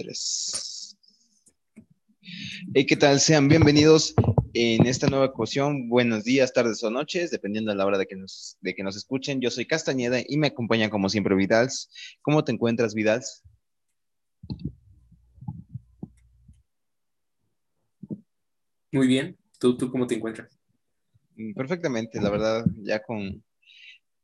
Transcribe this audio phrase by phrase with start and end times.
[0.00, 0.96] tres.
[2.72, 3.20] Hey, ¿qué tal?
[3.20, 4.14] Sean bienvenidos
[4.54, 5.90] en esta nueva ocasión.
[5.90, 8.96] Buenos días, tardes o noches, dependiendo de la hora de que nos, de que nos
[8.96, 9.42] escuchen.
[9.42, 11.90] Yo soy Castañeda y me acompaña como siempre Vidals.
[12.22, 13.42] ¿Cómo te encuentras, Vidals?
[18.92, 19.36] Muy bien.
[19.58, 20.58] ¿Tú, tú cómo te encuentras?
[21.36, 23.44] Mm, perfectamente, la verdad, ya con...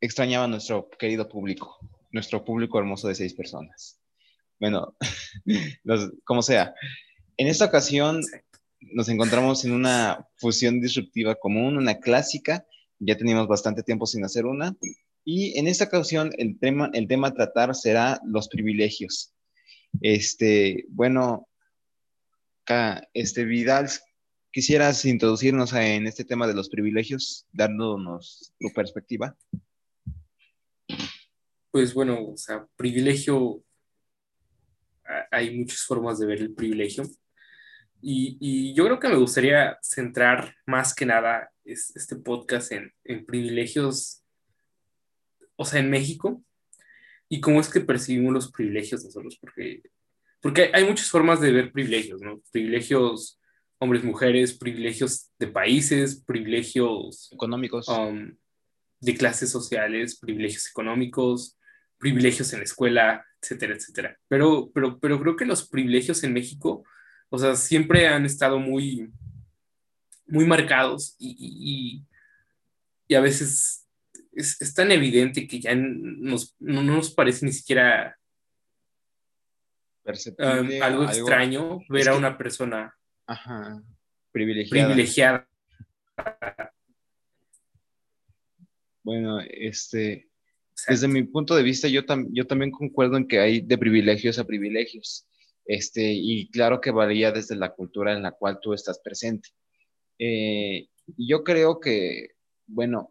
[0.00, 1.78] Extrañaba a nuestro querido público,
[2.12, 4.00] nuestro público hermoso de seis personas.
[4.58, 4.96] Bueno,
[6.24, 6.74] como sea.
[7.36, 8.22] En esta ocasión
[8.80, 12.66] nos encontramos en una fusión disruptiva común, una clásica.
[12.98, 14.74] Ya teníamos bastante tiempo sin hacer una.
[15.24, 19.34] Y en esta ocasión el tema, el tema a tratar será los privilegios.
[20.00, 21.48] Este, bueno,
[23.12, 23.88] este Vidal,
[24.50, 29.36] quisieras introducirnos en este tema de los privilegios, dándonos tu perspectiva.
[31.70, 33.62] Pues bueno, o sea, privilegio
[35.30, 37.04] hay muchas formas de ver el privilegio.
[38.00, 42.92] Y, yo creo que me gustaría centrar más que nada este podcast en,
[43.26, 44.22] privilegios,
[45.56, 46.42] o sea, en México,
[47.28, 49.82] y cómo es que percibimos los privilegios nosotros, porque,
[50.40, 52.40] porque hay muchas formas de ver privilegios, ¿no?
[52.52, 53.40] Privilegios
[53.78, 58.34] hombres, mujeres, privilegios de países, privilegios económicos, um,
[59.00, 61.55] de clases sociales, privilegios económicos,
[61.98, 64.18] privilegios en la escuela, etcétera, etcétera.
[64.28, 66.84] Pero, pero, pero creo que los privilegios en México,
[67.28, 69.10] o sea, siempre han estado muy,
[70.26, 72.04] muy marcados y,
[73.08, 73.86] y, a veces
[74.32, 78.18] es, tan evidente que ya nos, no, nos parece ni siquiera
[80.04, 82.94] um, algo extraño ver a una persona
[84.32, 84.88] privilegiada.
[84.88, 85.48] privilegiada.
[89.02, 90.28] Bueno, este,
[90.88, 94.44] desde mi punto de vista, yo, yo también concuerdo en que hay de privilegios a
[94.44, 95.26] privilegios.
[95.64, 99.48] Este, y claro que varía desde la cultura en la cual tú estás presente.
[100.18, 102.28] Eh, yo creo que,
[102.66, 103.10] bueno,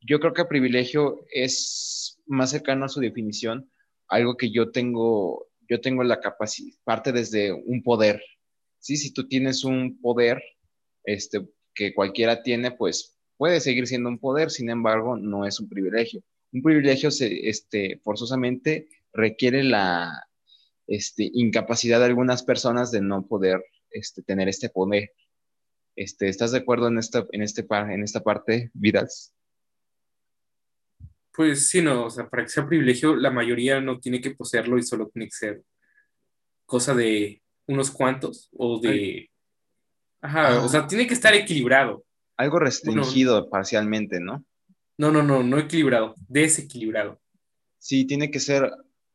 [0.00, 3.70] yo creo que privilegio es más cercano a su definición,
[4.08, 8.22] algo que yo tengo, yo tengo la capacidad, parte desde un poder.
[8.80, 10.42] Sí, si tú tienes un poder,
[11.04, 15.68] este, que cualquiera tiene, pues puede seguir siendo un poder, sin embargo, no es un
[15.68, 16.22] privilegio
[16.52, 20.28] un privilegio se, este, forzosamente requiere la
[20.86, 25.12] este, incapacidad de algunas personas de no poder este, tener este poder.
[25.96, 29.34] Este, ¿Estás de acuerdo en esta, en, este, en esta parte, Vidas?
[31.32, 34.78] Pues sí, no, o sea, para que sea privilegio, la mayoría no tiene que poseerlo
[34.78, 35.62] y solo tiene que ser
[36.66, 39.30] cosa de unos cuantos o de...
[40.20, 40.68] Ajá, o ah.
[40.68, 42.04] sea, tiene que estar equilibrado.
[42.36, 44.44] Algo restringido parcialmente, ¿no?
[44.98, 47.20] No, no, no, no equilibrado, desequilibrado.
[47.78, 48.68] Sí, tiene que ser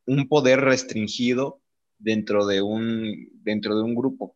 [0.06, 1.60] un poder restringido
[1.98, 4.34] dentro de un, dentro de un grupo.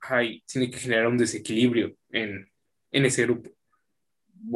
[0.00, 2.48] Ay, tiene que generar un desequilibrio en,
[2.90, 3.50] ese grupo.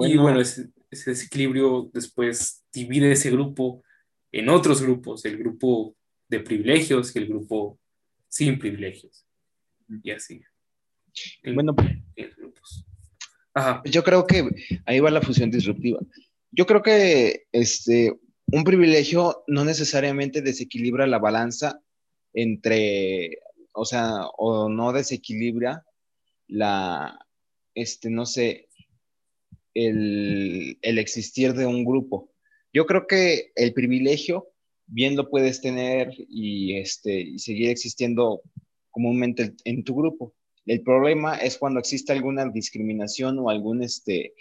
[0.07, 3.83] y bueno, ese, desequilibrio después divide ese grupo
[4.33, 5.97] en otros grupos, el grupo
[6.29, 7.79] de privilegios y el grupo
[8.27, 9.27] sin privilegios.
[10.03, 10.41] Y así.
[11.55, 11.75] bueno,
[12.39, 12.87] grupos.
[13.85, 14.49] Yo creo que
[14.85, 16.01] ahí va la fusión disruptiva.
[16.51, 18.13] Yo creo que este,
[18.47, 21.81] un privilegio no necesariamente desequilibra la balanza
[22.33, 23.39] entre,
[23.73, 25.85] o sea, o no desequilibra
[26.49, 27.19] la,
[27.75, 28.69] este, no sé,
[29.75, 32.31] el, existir de un grupo.
[32.73, 34.49] Yo creo que el privilegio
[34.87, 38.43] bien lo puedes tener y, este, y seguir existiendo
[38.91, 40.35] comúnmente en tu grupo.
[40.67, 44.35] El problema es cuando existe alguna discriminación o algún, este,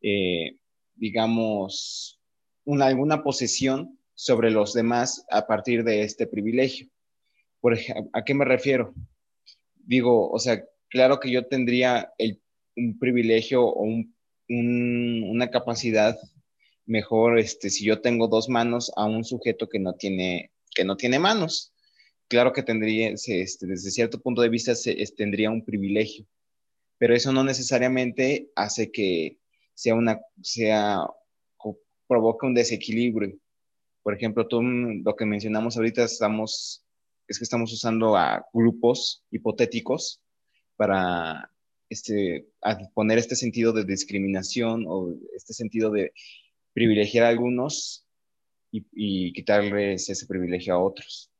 [0.00, 0.58] eh,
[0.94, 2.20] digamos,
[2.64, 6.88] una, alguna posesión sobre los demás a partir de este privilegio.
[7.60, 7.76] Por
[8.12, 8.94] ¿a qué me refiero?
[9.74, 12.12] Digo, o sea, claro que yo tendría
[12.76, 13.84] un privilegio o
[14.48, 16.16] una capacidad
[16.84, 20.96] mejor este, si yo tengo dos manos a un sujeto que no tiene, que no
[20.96, 21.72] tiene manos
[22.28, 26.26] claro que tendría, este, desde cierto punto de vista, se, tendría un privilegio,
[26.98, 29.38] pero eso no necesariamente hace que
[29.74, 31.06] sea una, sea,
[32.08, 33.36] provoque un desequilibrio.
[34.02, 36.84] Por ejemplo, tú, mm, lo que mencionamos ahorita, estamos,
[37.28, 40.20] es que estamos usando a grupos hipotéticos
[40.76, 41.50] para
[41.90, 42.48] este,
[42.94, 46.12] poner este sentido de discriminación o este sentido de
[46.72, 48.04] privilegiar a algunos
[48.70, 51.30] y quitarles ese privilegio a otros.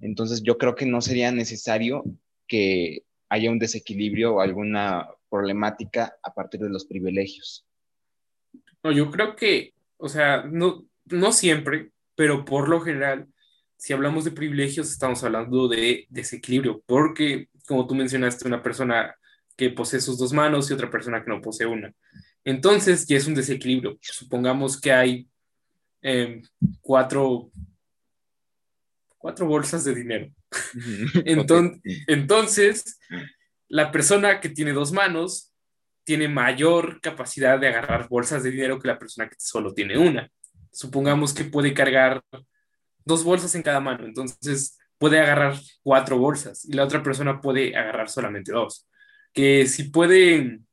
[0.00, 2.04] Entonces yo creo que no sería necesario
[2.48, 7.64] que haya un desequilibrio o alguna problemática a partir de los privilegios.
[8.82, 13.28] No, yo creo que, o sea, no, no siempre, pero por lo general
[13.82, 19.12] si hablamos de privilegios, estamos hablando de desequilibrio, porque como tú mencionaste, una persona
[19.56, 21.92] que posee sus dos manos y otra persona que no posee una.
[22.44, 23.98] Entonces ya es un desequilibrio.
[24.00, 25.28] Supongamos que hay
[26.00, 26.42] em,
[26.80, 27.50] cuatro,
[29.22, 30.30] cuatro bolsas de dinero.
[31.24, 33.00] entonces, entonces,
[33.68, 35.52] la persona que tiene dos manos
[36.04, 40.28] tiene mayor capacidad de agarrar bolsas de dinero que la persona que solo tiene una.
[40.72, 42.22] Supongamos que puede cargar
[43.04, 47.76] dos bolsas en cada mano, entonces puede agarrar cuatro bolsas y la otra persona puede
[47.76, 48.88] agarrar solamente dos.
[49.32, 50.66] Que si pueden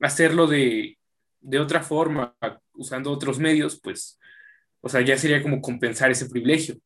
[0.00, 0.98] hacerlo de,
[1.40, 2.36] de otra forma,
[2.74, 4.20] usando otros medios, pues,
[4.80, 6.76] o sea, ya sería como compensar ese privilegio.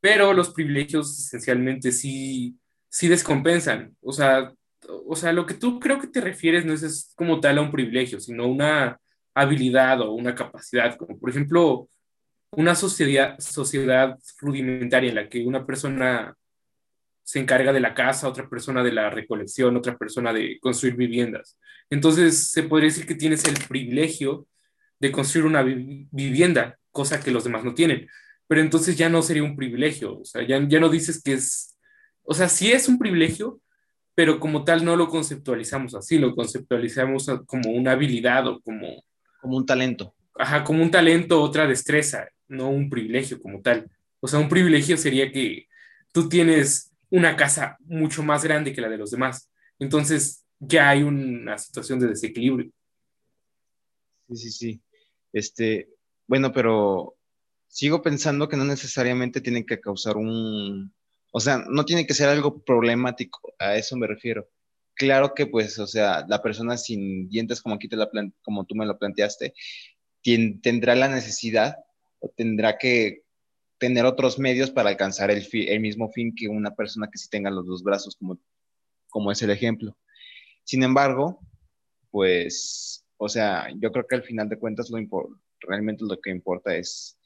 [0.00, 2.56] Pero los privilegios esencialmente sí,
[2.88, 3.96] sí descompensan.
[4.00, 4.52] O sea,
[5.06, 7.70] o sea, lo que tú creo que te refieres no es, como tal a un
[7.70, 8.98] privilegio, sino una
[9.34, 11.88] habilidad o una capacidad, como por ejemplo
[12.52, 16.34] una sociedad, sociedad rudimentaria en la que una persona
[17.22, 21.58] se encarga de la casa, otra persona de la recolección, otra persona de construir viviendas.
[21.88, 24.48] Entonces se podría decir que tienes el privilegio
[24.98, 28.08] de construir una vivienda, cosa que los demás no tienen.
[28.50, 31.78] Pero entonces ya no sería un privilegio, o sea, ya, ya no dices que es,
[32.24, 33.60] o sea, sí es un privilegio,
[34.12, 39.04] pero como tal no lo conceptualizamos así, lo conceptualizamos como una habilidad o como...
[39.40, 40.16] Como un talento.
[40.34, 43.88] Ajá, como un talento, otra destreza, no un privilegio como tal.
[44.18, 45.68] O sea, un privilegio sería que
[46.10, 49.48] tú tienes una casa mucho más grande que la de los demás.
[49.78, 52.72] Entonces ya hay una situación de desequilibrio.
[54.28, 54.80] Sí, sí, sí.
[55.32, 55.88] Este,
[56.26, 57.14] bueno, pero
[57.70, 60.92] sigo pensando que no necesariamente tienen que causar un,
[61.32, 64.48] o sea, no tiene que ser algo problemático, a eso me refiero.
[64.94, 68.10] Claro que, pues, o sea, la persona sin dientes, como aquí te la
[68.42, 69.54] como tú me lo planteaste,
[70.62, 71.76] tendrá la necesidad
[72.18, 73.22] o tendrá que
[73.78, 77.50] tener otros medios para alcanzar el, el mismo fin que una persona que sí tenga
[77.50, 78.38] los dos brazos, como,
[79.08, 79.96] como es el ejemplo.
[80.64, 81.40] Sin embargo,
[82.10, 84.98] pues, o sea, yo creo que al final de cuentas lo
[85.60, 87.16] realmente lo que importa es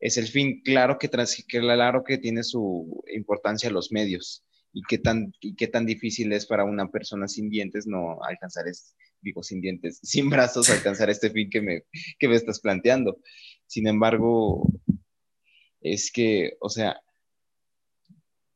[0.00, 0.62] es el fin.
[0.62, 5.86] Claro que, claro que tiene su importancia los medios y qué, tan, y qué tan
[5.86, 10.70] difícil es para una persona sin dientes no alcanzar, es, digo, sin dientes, sin brazos,
[10.70, 11.84] alcanzar este fin que me,
[12.18, 13.18] que me estás planteando.
[13.66, 14.68] Sin embargo,
[15.80, 17.00] es que, o sea,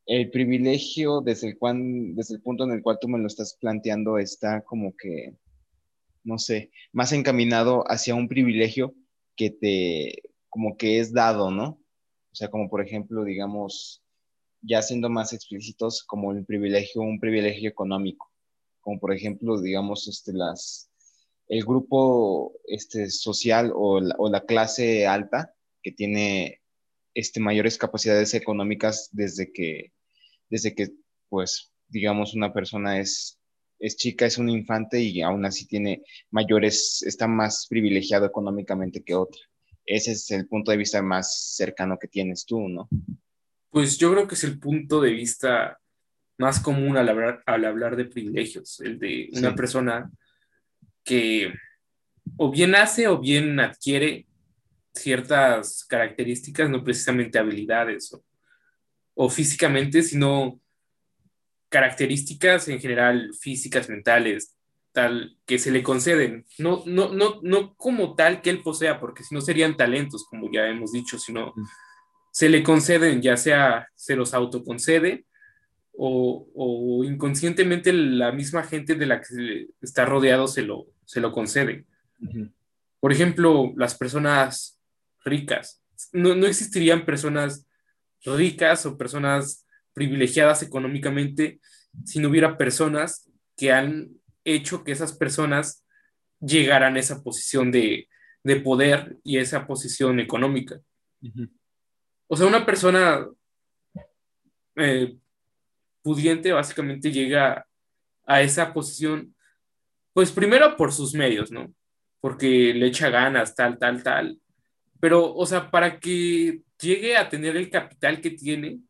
[0.07, 1.59] el privilegio desde el,
[2.15, 5.37] desde el punto en el cual tú me lo estás planteando está como que,
[6.25, 8.95] no sé, más encaminado hacia un privilegio
[9.37, 11.81] que te, como que es dado, ¿no?
[12.31, 14.03] O sea, como por ejemplo, digamos,
[14.61, 18.31] ya siendo más explícitos, como el privilegio, un privilegio económico,
[18.83, 20.91] como por ejemplo, digamos, este, las,
[21.49, 26.61] el grupo este, social o la, o la clase alta que tiene
[27.15, 29.95] este, mayores capacidades económicas desde que,
[30.51, 30.91] desde que,
[31.31, 33.39] pues, digamos, una persona es,
[33.79, 39.15] es chica, es un infante y aún así tiene mayores, está más privilegiado económicamente que
[39.15, 39.41] otra
[39.87, 42.89] ese es el punto de vista más cercano que tienes tú, ¿no?
[43.71, 45.79] Pues yo creo que es el punto de vista
[46.39, 50.11] más común al hablar, al hablar de privilegios, el de una persona
[51.05, 51.53] que
[52.37, 54.27] o bien hace o bien adquiere
[54.95, 58.25] ciertas características, no precisamente habilidades o,
[59.15, 60.61] o físicamente, sino
[61.69, 64.55] características en general físicas, mentales,
[64.93, 69.25] tal que se le conceden, no, no, no, no como tal que él posea, porque
[69.25, 71.55] si no serían talentos, como ya hemos dicho, sino
[72.31, 75.25] se le conceden, ya sea se los autoconcede
[75.93, 81.33] o, o inconscientemente la misma gente de la que está rodeado se lo, se lo
[81.33, 81.87] concede.
[83.01, 84.81] Por ejemplo, las personas
[85.25, 85.83] ricas.
[86.13, 87.67] No, no existirían personas
[88.25, 91.61] ricas o personas privilegiadas económicamente
[92.05, 94.11] si no hubiera personas que han
[94.45, 95.85] hecho que esas personas
[96.41, 98.09] llegaran a esa posición de,
[98.65, 100.81] poder y esa posición económica.
[102.27, 103.27] O sea, una persona
[104.77, 105.17] eh,
[106.03, 107.67] pudiente básicamente llega
[108.27, 109.35] a esa posición,
[110.13, 111.73] pues primero por sus medios, ¿no?
[112.21, 114.39] Porque le echa ganas, tal, tal, tal.
[115.01, 118.81] Pero, o sea, para que llegue a tener el capital que tiene,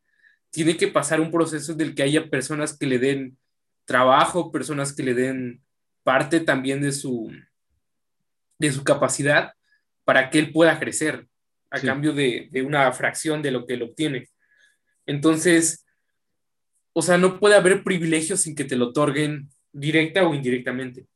[0.50, 3.38] tiene que pasar un proceso del que haya personas que le den
[3.84, 5.62] trabajo, personas que le den
[6.02, 7.30] parte también de su,
[8.58, 9.54] de su capacidad
[10.04, 11.28] para que él pueda crecer
[11.70, 14.28] a cambio de, una fracción de lo que él obtiene.
[15.06, 15.86] Entonces,
[16.92, 21.06] o sea, no puede haber privilegios sin que te lo otorguen directa o indirectamente.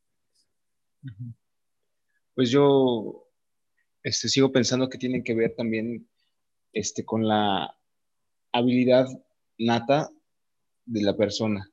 [2.33, 3.29] Pues yo
[4.01, 6.09] este, sigo pensando que tienen que ver también
[6.73, 7.77] este, con la
[8.51, 9.07] habilidad
[9.59, 10.09] nata
[10.85, 11.69] de la persona.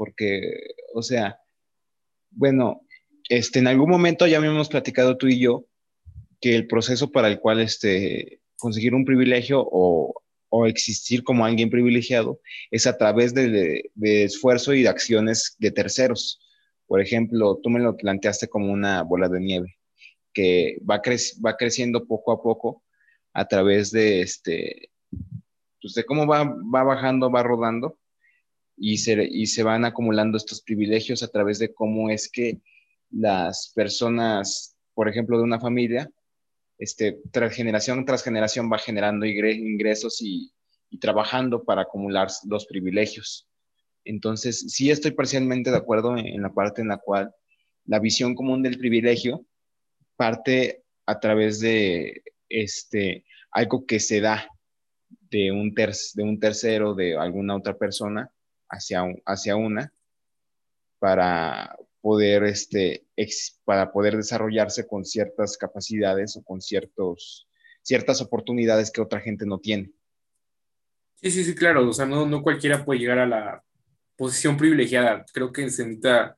[0.00, 0.54] Porque,
[0.94, 1.38] o sea,
[2.30, 2.80] bueno,
[3.28, 5.66] este, en algún momento ya habíamos platicado tú y yo
[6.40, 10.14] que el proceso para el cual este, conseguir un privilegio o,
[10.66, 12.40] existir como alguien privilegiado
[12.70, 16.40] es a través de, esfuerzo y de acciones de terceros.
[16.86, 19.76] Por ejemplo, tú me lo planteaste como una bola de nieve
[20.32, 21.02] que va,
[21.44, 22.82] va creciendo poco a poco
[23.34, 24.92] a través de este,
[25.82, 27.99] pues de cómo va, va bajando, va rodando
[28.82, 32.62] y se, y se van acumulando estos privilegios a través de cómo es que
[33.10, 36.10] las personas, por ejemplo, de una familia,
[36.78, 40.50] este, tras generación tras generación va generando ingresos y,
[40.98, 43.46] trabajando para acumular los privilegios.
[44.04, 47.32] Entonces, sí estoy parcialmente de acuerdo en, la parte en la cual
[47.84, 49.46] la visión común del privilegio
[50.16, 54.48] parte a través de este, algo que se da
[55.30, 58.32] de un, de un tercero, de alguna otra persona,
[58.70, 59.92] hacia, hacia una,
[60.98, 63.06] para, poder, este,
[63.64, 67.48] para poder desarrollarse con ciertas capacidades o con ciertos,
[67.82, 69.92] ciertas oportunidades que otra gente no tiene.
[71.16, 71.88] Sí, sí, sí, claro.
[71.88, 73.62] O sea, no, no cualquiera puede llegar a la
[74.16, 75.24] posición privilegiada.
[75.32, 76.36] Creo que se necesita,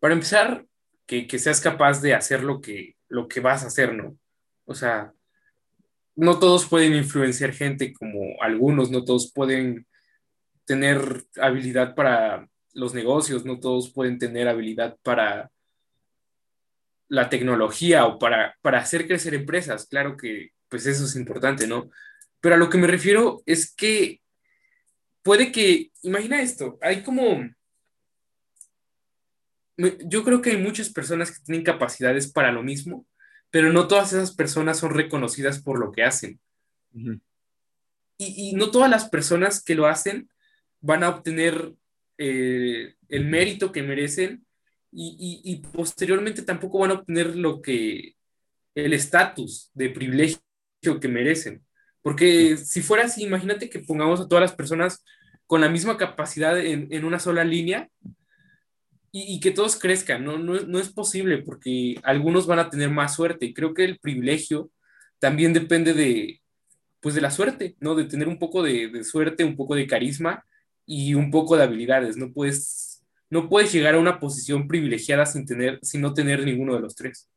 [0.00, 0.66] para empezar,
[1.06, 4.18] que, que, seas capaz de hacer lo que, lo que vas a hacer, ¿no?
[4.66, 5.12] O sea,
[6.16, 9.86] no todos pueden influenciar gente como algunos, no todos pueden
[10.68, 15.50] tener habilidad para los negocios, no todos pueden tener habilidad para
[17.08, 19.86] la tecnología o para, para hacer crecer empresas.
[19.88, 21.90] Claro que pues eso es importante, ¿no?
[22.40, 24.20] Pero a lo que me refiero es que
[25.22, 27.48] puede que, imagina esto, hay como,
[29.78, 33.06] yo creo que hay muchas personas que tienen capacidades para lo mismo,
[33.50, 36.38] pero no todas esas personas son reconocidas por lo que hacen.
[36.92, 40.28] y, y, no todas las personas que lo hacen
[40.80, 41.74] van a obtener
[42.18, 44.44] eh, el mérito que merecen
[44.90, 48.16] y, posteriormente tampoco van a obtener lo que
[48.74, 50.40] el estatus de privilegio
[51.00, 51.64] que merecen.
[52.02, 55.04] Porque si fuera así, imagínate que pongamos a todas las personas
[55.46, 57.88] con la misma capacidad en, una sola línea
[59.12, 60.24] y, que todos crezcan.
[60.24, 63.46] No, no, es posible porque algunos van a tener más suerte.
[63.46, 64.70] Y creo que el privilegio
[65.18, 66.40] también depende de,
[67.00, 67.94] pues de la suerte, ¿no?
[67.94, 70.44] De tener un poco de, de suerte, un poco de carisma
[70.88, 72.16] y un poco de habilidades.
[72.16, 76.74] No puedes, no puedes llegar a una posición privilegiada sin, tener, sin no tener ninguno
[76.74, 77.28] de los tres.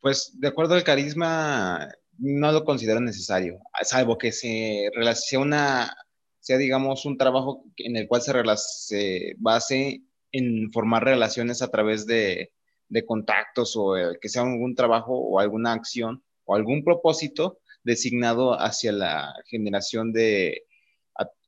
[0.00, 5.96] Pues de acuerdo al carisma, no lo considero necesario, salvo que se relaciona,
[6.40, 10.02] sea digamos un trabajo en el cual se, se base
[10.32, 12.52] en formar relaciones a través de,
[12.88, 18.90] de contactos o que sea algún trabajo o alguna acción o algún propósito designado hacia
[18.90, 20.64] la generación de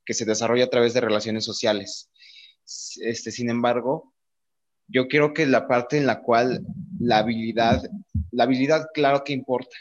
[0.09, 2.09] que se desarrolla a través de relaciones sociales.
[2.99, 4.15] Este, sin embargo,
[4.87, 6.65] yo creo que la parte en la cual
[6.99, 7.83] la habilidad,
[8.31, 9.77] la habilidad claro que importa.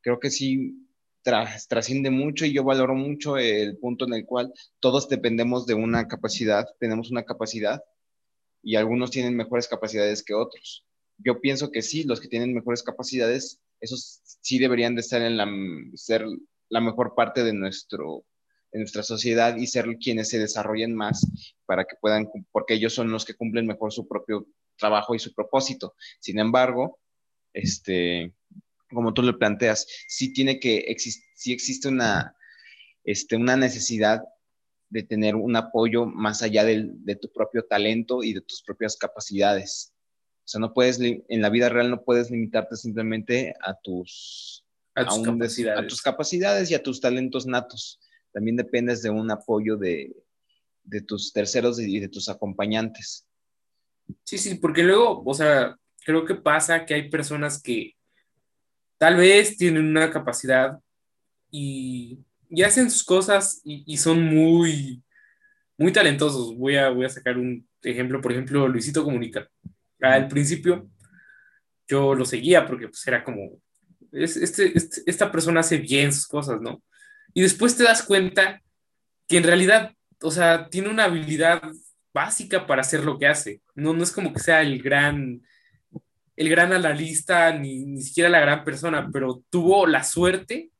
[0.00, 0.84] Creo que sí
[1.22, 6.08] trasciende mucho y yo valoro mucho el punto en el cual todos dependemos de una
[6.08, 7.80] capacidad, tenemos una capacidad
[8.64, 10.86] y algunos tienen mejores capacidades que otros.
[11.18, 15.36] Yo pienso que sí, los que tienen mejores capacidades, esos sí deberían de estar en
[15.36, 15.46] la,
[15.94, 16.26] ser
[16.68, 18.24] la mejor parte de nuestro
[18.72, 21.26] en nuestra sociedad y ser quienes se desarrollen más
[21.66, 24.46] para que puedan, porque ellos son los que cumplen mejor su propio
[24.76, 25.94] trabajo y su propósito.
[26.20, 26.98] Sin embargo,
[27.52, 28.34] este,
[28.90, 32.36] como tú le planteas, sí tiene que existir, sí existe una,
[33.04, 34.22] este, una necesidad
[34.90, 39.92] de tener un apoyo más allá de tu propio talento y de tus propias capacidades.
[40.44, 45.04] O sea, no puedes, en la vida real no puedes limitarte simplemente a tus, a
[45.04, 45.84] tus, capacidades.
[45.84, 48.00] a tus capacidades y a tus talentos natos
[48.32, 50.14] también dependes de un apoyo de,
[51.06, 53.26] tus terceros y de tus acompañantes.
[54.24, 57.94] Sí, sí, porque luego, o sea, creo que pasa que hay personas que
[58.96, 60.78] tal vez tienen una capacidad
[61.50, 62.18] y,
[62.64, 65.02] hacen sus cosas y, son muy,
[65.76, 66.56] muy talentosos.
[66.56, 69.48] Voy a, voy a sacar un ejemplo, por ejemplo, Luisito Comunica.
[70.00, 70.88] Al principio
[71.86, 73.60] yo lo seguía porque pues, era como,
[74.12, 76.82] este, este, esta persona hace bien sus cosas, ¿no?
[77.38, 78.60] Y después te das cuenta
[79.28, 79.92] que en realidad,
[80.22, 81.62] o sea, tiene una habilidad
[82.12, 83.60] básica para hacer lo que hace.
[83.76, 85.40] No, no es como que sea el gran,
[86.34, 90.72] el gran analista, ni, ni siquiera la gran persona, pero tuvo la suerte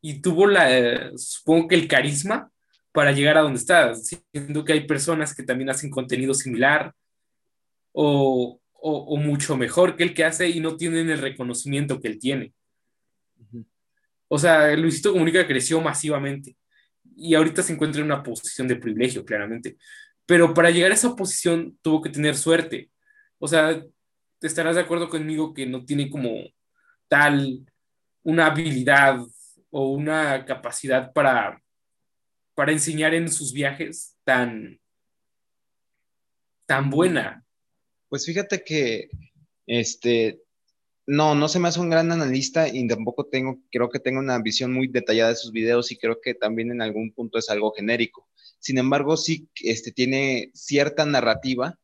[0.00, 2.50] y tuvo la, supongo que el carisma
[2.92, 6.94] para llegar a donde está, siendo que hay personas que también hacen contenido similar
[7.92, 12.08] o, o, o, mucho mejor que el que hace y no tienen el reconocimiento que
[12.08, 12.54] él tiene.
[14.32, 16.56] O sea, Luisito Comunica creció masivamente.
[17.16, 19.76] y ahorita se encuentra en una posición de privilegio, claramente.
[20.24, 22.90] Pero para llegar a esa posición tuvo que tener suerte.
[23.38, 23.82] O sea,
[24.38, 26.30] te estarás de acuerdo conmigo que no tiene como
[27.08, 27.66] tal
[28.22, 29.18] una habilidad
[29.70, 31.60] o una capacidad para,
[32.54, 34.80] para enseñar en sus viajes tan,
[36.66, 37.44] tan buena.
[38.08, 39.10] Pues fíjate que
[39.66, 40.40] este
[41.10, 44.38] no, no se me hace un gran analista y tampoco tengo, creo que tengo una
[44.38, 47.72] visión muy detallada de sus videos y creo que también en algún punto es algo
[47.72, 48.28] genérico.
[48.60, 51.76] Sin embargo, sí este, tiene cierta narrativa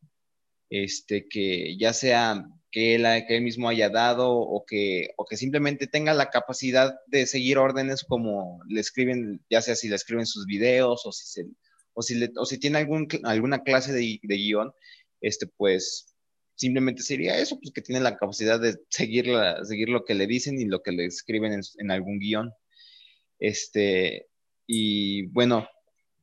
[0.69, 5.35] este, que ya sea que él, que él mismo haya dado o que, o que
[5.35, 10.25] simplemente tenga la capacidad de seguir órdenes como le escriben, ya sea si le escriben
[10.25, 11.49] sus videos o si, se,
[11.93, 14.71] o si, le, o si tiene algún, alguna clase de, de guion,
[15.19, 16.15] este, pues
[16.57, 19.27] simplemente sería eso, pues que tiene la capacidad de seguir,
[19.63, 22.51] seguir lo que le dicen y lo que le escriben en, en algún guion.
[23.39, 24.27] Este,
[24.65, 25.69] y bueno,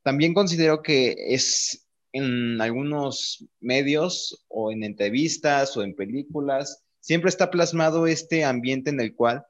[0.02, 7.50] también considero que es en algunos medios o en entrevistas o en películas, siempre está
[7.50, 9.44] plasmado este ambiente en el cual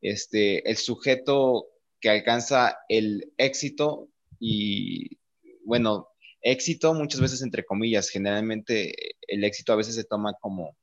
[0.00, 1.66] este, el sujeto
[2.00, 5.18] que alcanza el éxito y,
[5.64, 6.08] bueno,
[6.46, 8.94] éxito muchas veces entre comillas, generalmente
[9.26, 10.76] el éxito a veces se toma como,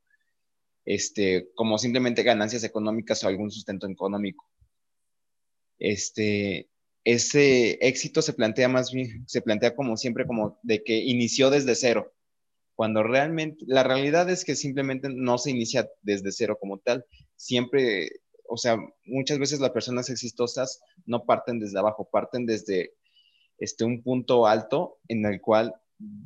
[0.86, 4.46] este, como simplemente ganancias económicas o algún sustento económico.
[5.80, 6.70] Este,
[7.06, 11.76] ese éxito se plantea más bien, se plantea como siempre como de que inició desde
[11.76, 12.14] cero,
[12.76, 17.06] cuando realmente la realidad es que simplemente no se inicia desde cero como tal,
[17.36, 18.10] siempre,
[18.50, 22.94] o sea, muchas veces las personas exitosas no parten desde abajo, parten desde
[23.58, 25.76] este, un punto alto en el cual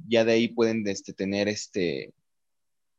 [0.08, 2.14] ya de ahí pueden este, tener este,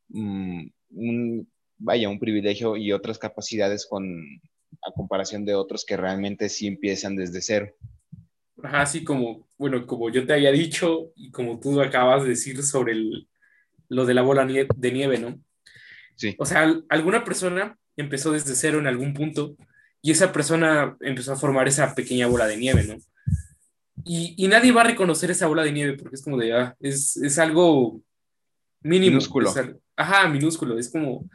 [0.09, 4.03] mm, un, vaya, un privilegio y otras capacidades con,
[4.81, 7.73] a comparación de otros que realmente sí empiezan desde cero.
[8.61, 12.61] Ajá, así como, bueno, como yo te había dicho y como tú acabas de decir
[12.63, 13.27] sobre el,
[13.87, 15.39] lo de la bola de nieve, ¿no?
[16.15, 16.35] Sí.
[16.37, 19.55] O sea, alguna persona empezó desde cero en algún punto
[20.01, 22.97] y esa persona empezó a formar esa pequeña bola de nieve, ¿no?
[24.05, 26.75] Y, y nadie va a reconocer esa bola de nieve porque es como de, ah,
[26.79, 28.01] es, es algo
[28.81, 29.11] mínimo.
[29.11, 29.49] Minúsculo.
[29.49, 31.29] Es, ajá, minúsculo, es como,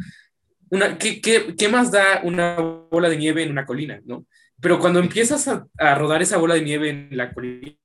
[0.70, 4.26] una, ¿qué, qué, qué más da una bola de nieve en una colina, no?
[4.60, 7.76] Pero cuando empiezas a, a, rodar esa bola de nieve en la colina,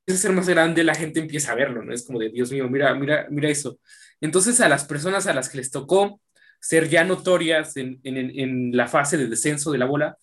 [0.00, 1.92] empieza a ser más grande, la gente empieza a verlo, ¿no?
[1.92, 3.78] Es como de, Dios mío, mira, mira, mira eso.
[4.20, 6.20] Entonces a las personas a las que les tocó
[6.60, 10.18] ser ya notorias en, en, en la fase de descenso de la bola,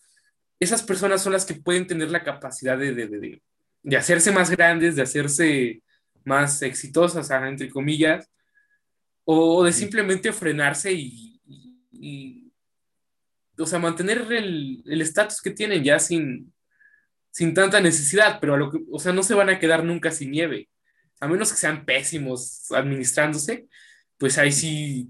[0.60, 3.42] esas personas son las que pueden tener la capacidad de, de, de,
[3.84, 5.82] de hacerse más grandes, de hacerse
[6.24, 8.30] más exitosas, entre comillas,
[9.24, 12.52] o de simplemente frenarse y, y, y
[13.58, 16.54] o sea, mantener el estatus que tienen ya sin,
[17.36, 20.10] sin tanta necesidad, pero a lo que, o sea, no se van a quedar nunca
[20.10, 20.70] sin nieve,
[21.20, 23.68] a menos que sean pésimos administrándose,
[24.18, 25.10] pues ahí sí,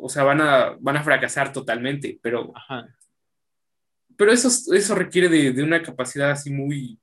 [0.00, 2.86] o sea, van a, van a fracasar totalmente, pero, Ajá.
[4.20, 7.00] Pero eso, eso requiere de, de una capacidad así muy,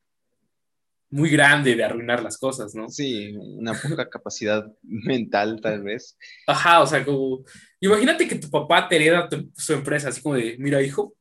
[1.10, 2.90] muy grande de arruinar las cosas, ¿no?
[2.90, 6.16] Sí, una poca capacidad mental tal vez.
[6.46, 7.44] Ajá, o sea, como,
[7.80, 11.16] imagínate que tu papá te hereda tu, su empresa, así como de, mira, hijo,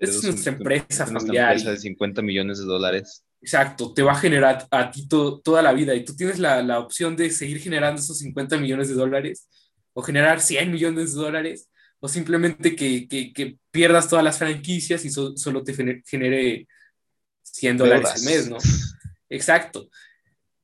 [0.00, 1.52] esta es nuestra empresa es familiar.
[1.52, 3.24] Empresa de 50 millones de dólares.
[3.40, 6.60] Exacto, te va a generar a ti to, toda la vida y tú tienes la,
[6.60, 9.48] la, opción de seguir generando esos 50 millones de dólares
[9.92, 15.04] o generar 100 millones de dólares o simplemente que, que, que pierdas todas las franquicias
[15.04, 16.66] y so, solo te genere
[17.42, 18.56] 100 dólares al mes, ¿no?
[19.28, 19.88] Exacto.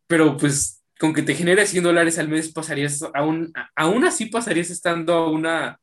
[0.06, 4.70] Pero pues con que te genere 100 dólares al mes pasarías, aún, aún así pasarías
[4.70, 5.78] estando a una,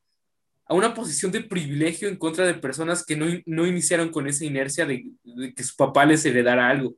[0.66, 4.46] a una posición de privilegio en contra de personas que no, no iniciaron con esa
[4.46, 6.96] inercia de, de, que su papá les heredara algo.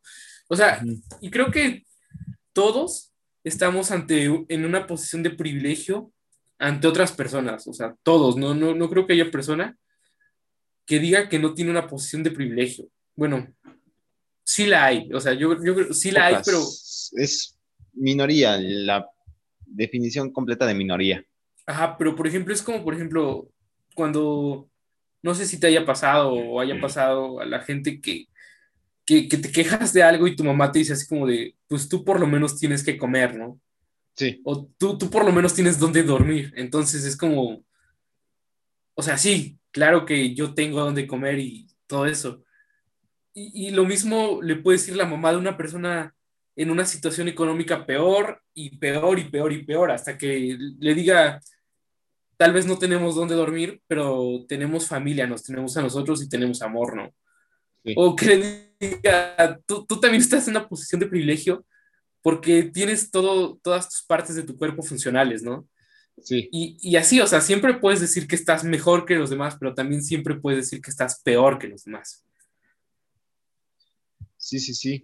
[0.48, 1.04] O sea, uh -huh.
[1.22, 1.84] y creo que
[2.54, 3.12] todos
[3.44, 6.12] estamos ante, en una posición de privilegio
[6.66, 9.78] ante otras personas, o sea, todos, no, no, no creo que haya persona
[10.84, 12.88] que diga que no tiene una posición de privilegio.
[13.16, 13.48] Bueno,
[14.44, 16.38] sí la hay, o sea, yo, yo sí la Pocas.
[16.38, 17.24] hay, pero...
[17.24, 17.56] Es
[17.94, 19.08] minoría, la
[19.64, 21.24] definición completa de minoría.
[21.68, 23.48] Ajá, pero por ejemplo, es como, por ejemplo,
[23.94, 24.68] cuando,
[25.22, 28.26] no sé si te haya pasado o haya pasado a la gente que,
[29.06, 31.88] que, que, te quejas de algo y tu mamá te dice así como de, pues
[31.88, 33.60] tú por lo menos tienes que comer, ¿no?
[34.16, 34.42] Sí.
[34.46, 36.54] O tú, tú por lo menos tienes dónde dormir.
[36.56, 37.64] Entonces es como,
[38.96, 42.44] o sea, sí, claro que yo tengo dónde comer y todo eso.
[43.34, 46.16] Y, y lo mismo le puede decir la mamá de una persona
[46.56, 51.42] en una situación económica peor y peor y peor y peor, hasta que le diga,
[52.38, 56.62] tal vez no tenemos dónde dormir, pero tenemos familia, nos tenemos a nosotros y tenemos
[56.62, 57.14] amor, ¿no?
[57.84, 57.94] Sí.
[57.98, 61.66] O que le diga, tú, tú también estás en una posición de privilegio
[62.26, 65.70] porque tienes todo, todas tus partes de tu cuerpo funcionales, ¿no?
[66.24, 66.50] Sí.
[66.52, 69.76] Y, y, así, o sea, siempre puedes decir que estás mejor que los demás, pero
[69.76, 72.26] también siempre puedes decir que estás peor que los demás.
[74.38, 75.04] Sí, sí, sí.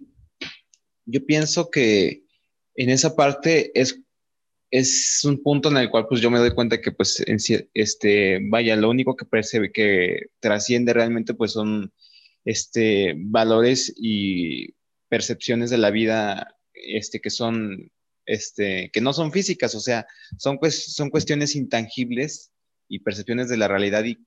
[1.04, 2.24] Yo pienso que
[2.74, 4.00] en esa parte es,
[4.72, 7.22] es un punto en el cual pues yo me doy cuenta que pues
[7.72, 11.92] este, vaya, lo único que percibe, que trasciende realmente pues son
[12.44, 14.74] este, valores y
[15.08, 17.90] percepciones de la vida este, que son
[18.26, 20.06] este, que no son físicas, o sea,
[20.38, 22.52] son, pues, son cuestiones intangibles
[22.88, 24.18] y percepciones de la realidad y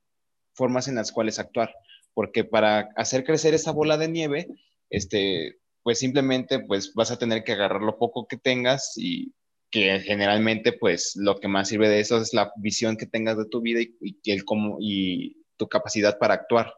[0.54, 1.74] formas en las cuales actuar,
[2.14, 4.48] porque para hacer crecer esa bola de nieve,
[4.90, 9.34] este, pues simplemente pues vas a tener que agarrar lo poco que tengas y
[9.70, 13.46] que generalmente pues lo que más sirve de eso es la visión que tengas de
[13.46, 16.74] tu vida y, y el cómo y tu capacidad para actuar.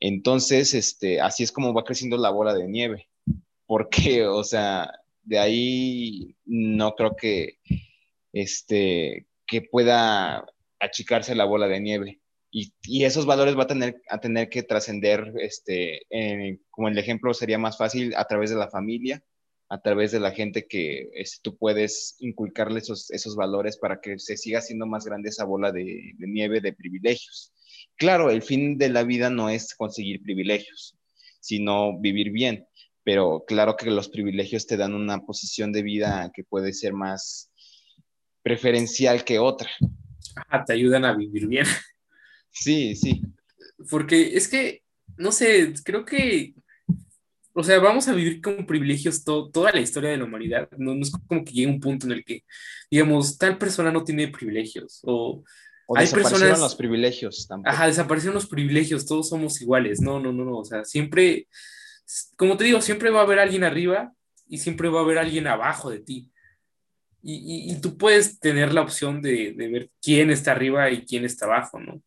[0.00, 3.09] Entonces, este, así es como va creciendo la bola de nieve,
[3.70, 4.90] porque, o sea,
[5.22, 7.60] de ahí no creo que,
[8.32, 10.44] este, que pueda
[10.80, 12.20] achicarse la bola de nieve.
[12.50, 16.00] Y, esos valores va a tener, a tener que trascender, este,
[16.72, 19.22] como el ejemplo sería más fácil, a través de la familia,
[19.68, 24.18] a través de la gente que este, tú puedes inculcarle esos, esos valores para que
[24.18, 27.52] se siga haciendo más grande esa bola de nieve de privilegios.
[27.94, 30.98] Claro, el fin de la vida no es conseguir privilegios,
[31.38, 32.66] sino vivir bien
[33.04, 37.50] pero claro que los privilegios te dan una posición de vida que puede ser más
[38.42, 39.70] preferencial que otra.
[40.36, 41.66] Ajá, te ayudan a vivir bien.
[42.50, 43.22] Sí, sí.
[43.90, 44.82] Porque es que,
[45.16, 46.54] no sé, creo que,
[47.52, 50.68] o sea, vamos a vivir con privilegios toda la historia de la humanidad.
[50.76, 52.44] No, es como que llegue un punto en el que,
[52.90, 55.42] digamos, tal persona no tiene privilegios o...
[55.92, 57.74] O hay desaparecieron los privilegios tampoco.
[57.74, 60.00] Ajá, desaparecieron los privilegios, todos somos iguales.
[60.00, 60.58] No, no, no, no.
[60.58, 61.48] O sea, siempre,
[62.36, 64.12] como te digo, siempre va a haber alguien arriba
[64.48, 66.30] y siempre va a haber alguien abajo de ti.
[67.22, 71.78] Y, tú puedes tener la opción de, ver quién está arriba y quién está abajo,
[71.78, 72.02] ¿no?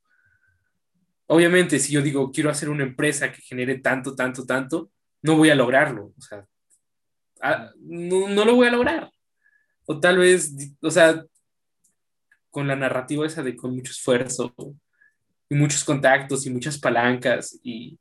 [1.28, 5.52] Obviamente, si yo digo, quiero hacer una empresa que genere tanto, tanto, tanto, no voy
[5.52, 6.14] a lograrlo.
[6.18, 6.48] O sea,
[7.78, 9.12] no, no lo voy a lograr.
[9.86, 11.24] O tal vez, o sea,
[12.50, 14.54] con la narrativa esa de con mucho esfuerzo
[15.48, 18.00] y muchos contactos y muchas palancas y,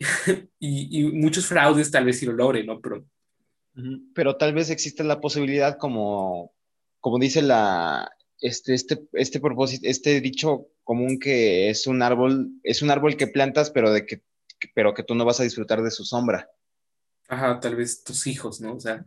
[0.58, 2.80] y, muchos fraudes tal vez sí lo logren, ¿no?
[2.80, 3.06] Pero,
[4.14, 6.52] pero tal vez existe la posibilidad como,
[7.00, 12.82] como dice la, este, este, este propósito, este dicho común que es un árbol, es
[12.82, 14.22] un árbol que plantas, pero de que,
[14.74, 16.48] pero que tú no vas a disfrutar de su sombra.
[17.28, 18.74] Ajá, tal vez tus hijos, ¿no?
[18.74, 19.04] O sea,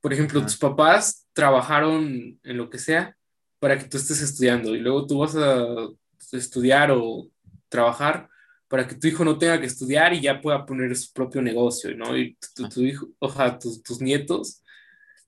[0.00, 3.16] por ejemplo, tus papás trabajaron en lo que sea
[3.58, 5.88] para que tú estés estudiando y luego tú vas a
[6.32, 7.28] estudiar o
[7.68, 8.28] trabajar
[8.68, 11.96] para que tu hijo no tenga que estudiar y ya pueda poner su propio negocio,
[11.96, 12.16] ¿no?
[12.16, 12.36] Y
[12.72, 14.62] tu, hijo, ojalá tus, tus, nietos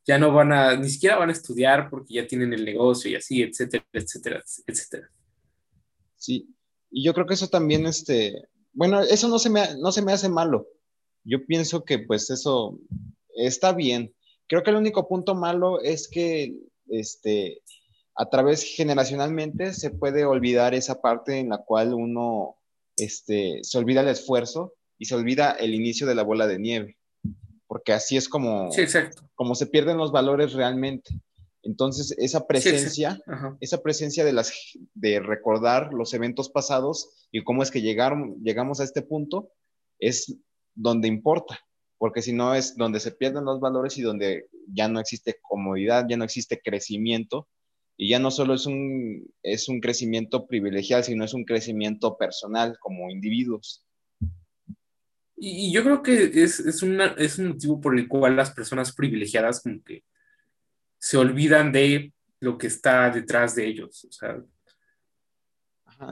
[0.07, 3.15] ya no van a, ni siquiera van a estudiar porque ya tienen el negocio y
[3.15, 5.11] así, etcétera, etcétera, etcétera.
[6.17, 6.49] Sí,
[6.91, 10.13] y yo creo que eso también, este, bueno, eso no se me, no se me
[10.13, 10.67] hace malo.
[11.25, 12.79] Yo pienso que pues eso
[13.37, 14.15] está bien.
[14.47, 16.57] Creo que el único punto malo es que,
[16.89, 17.61] este,
[18.17, 22.58] a través generacionalmente se puede olvidar esa parte en la cual uno
[22.99, 26.99] este, se olvida el esfuerzo y se olvida el inicio de la bola de nieve,
[27.67, 28.71] porque así es como,
[29.35, 31.11] como se pierden los valores realmente.
[31.63, 33.21] Entonces, esa presencia,
[33.61, 34.53] esa presencia de, las,
[34.95, 39.51] de recordar los eventos pasados y cómo es que llegaron, llegamos a este punto,
[39.99, 40.37] es
[40.75, 41.59] donde importa,
[41.99, 46.07] porque si no es donde se pierden los valores y donde ya no existe comodidad,
[46.09, 47.49] ya no existe crecimiento
[48.01, 52.79] y ya no solo es un, es un crecimiento privilegial, sino es un crecimiento personal
[52.79, 53.85] como individuos.
[55.37, 58.95] Y, yo creo que es, es, una, es un motivo por el cual las personas
[58.95, 60.05] privilegiadas como que
[60.97, 64.05] se olvidan de lo que está detrás de ellos.
[64.05, 64.41] O sea,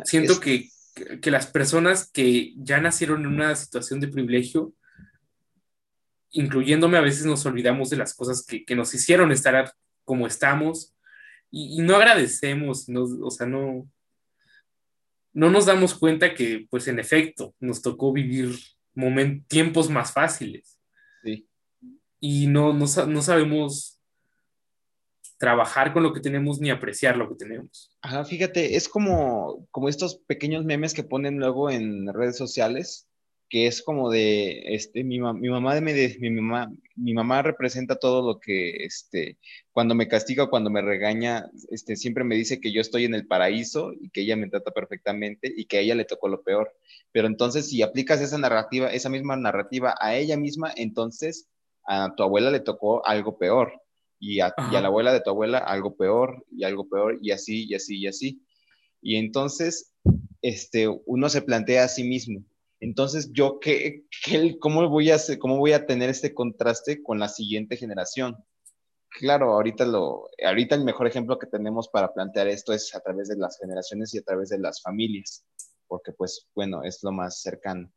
[0.03, 0.69] siento que,
[1.23, 4.75] que, las personas que ya nacieron en una situación de privilegio,
[6.33, 9.73] incluyéndome, a veces nos olvidamos de las cosas que, que nos hicieron estar
[10.05, 10.96] como estamos
[11.59, 13.89] y, no agradecemos, o sea, no,
[15.33, 18.55] no nos damos cuenta que, pues en efecto, nos tocó vivir
[19.49, 20.79] tiempos más fáciles.
[21.23, 21.49] Sí.
[22.21, 24.03] Y no, no, no, sabemos
[25.39, 27.97] trabajar con lo que tenemos ni apreciar lo que tenemos.
[28.03, 33.09] Ajá, fíjate, es como, como estos pequeños memes que ponen luego en redes sociales,
[33.49, 38.27] que es como de, este, mi, mi mamá me, mi mamá, mi mamá representa todo
[38.27, 39.39] lo que, este,
[39.71, 43.27] cuando me castiga, cuando me regaña, este, siempre me dice que yo estoy en el
[43.27, 46.75] paraíso y que ella me trata perfectamente y que a ella le tocó lo peor.
[47.13, 51.49] Pero entonces, si aplicas esa narrativa, esa misma narrativa a ella misma, entonces
[51.87, 53.81] a tu abuela le tocó algo peor
[54.19, 57.31] y a, y a la abuela de tu abuela algo peor y algo peor y
[57.31, 58.43] así y así y así.
[59.01, 59.95] Y entonces,
[60.43, 62.43] este, uno se plantea a sí mismo,
[62.81, 67.29] entonces, yo, ¿qué, qué, cómo, voy a ¿cómo voy a tener este contraste con la
[67.29, 68.37] siguiente generación?
[69.09, 73.29] Claro, ahorita, lo, ahorita el mejor ejemplo que tenemos para plantear esto es a través
[73.29, 75.43] de las generaciones y a través de las familias,
[75.87, 77.91] porque pues, bueno, es lo más cercano.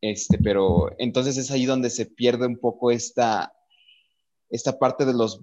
[0.00, 3.52] Este, pero entonces es ahí donde se pierde un poco esta,
[4.48, 5.42] esta parte de los,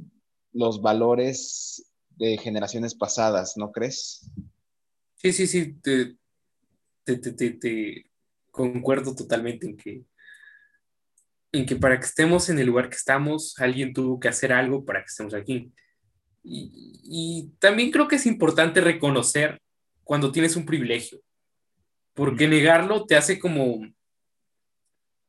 [0.54, 4.32] los valores de generaciones pasadas, ¿no crees?
[5.16, 6.18] Sí, sí, sí, te,
[7.04, 8.13] te, te,
[8.54, 10.04] concuerdo totalmente en que,
[11.52, 14.86] en que para que estemos en el lugar que estamos, alguien tuvo que hacer algo
[14.86, 15.74] para que estemos aquí.
[16.44, 19.60] Y, también creo que es importante reconocer
[20.04, 21.20] cuando tienes un privilegio,
[22.14, 23.82] porque negarlo te hace como,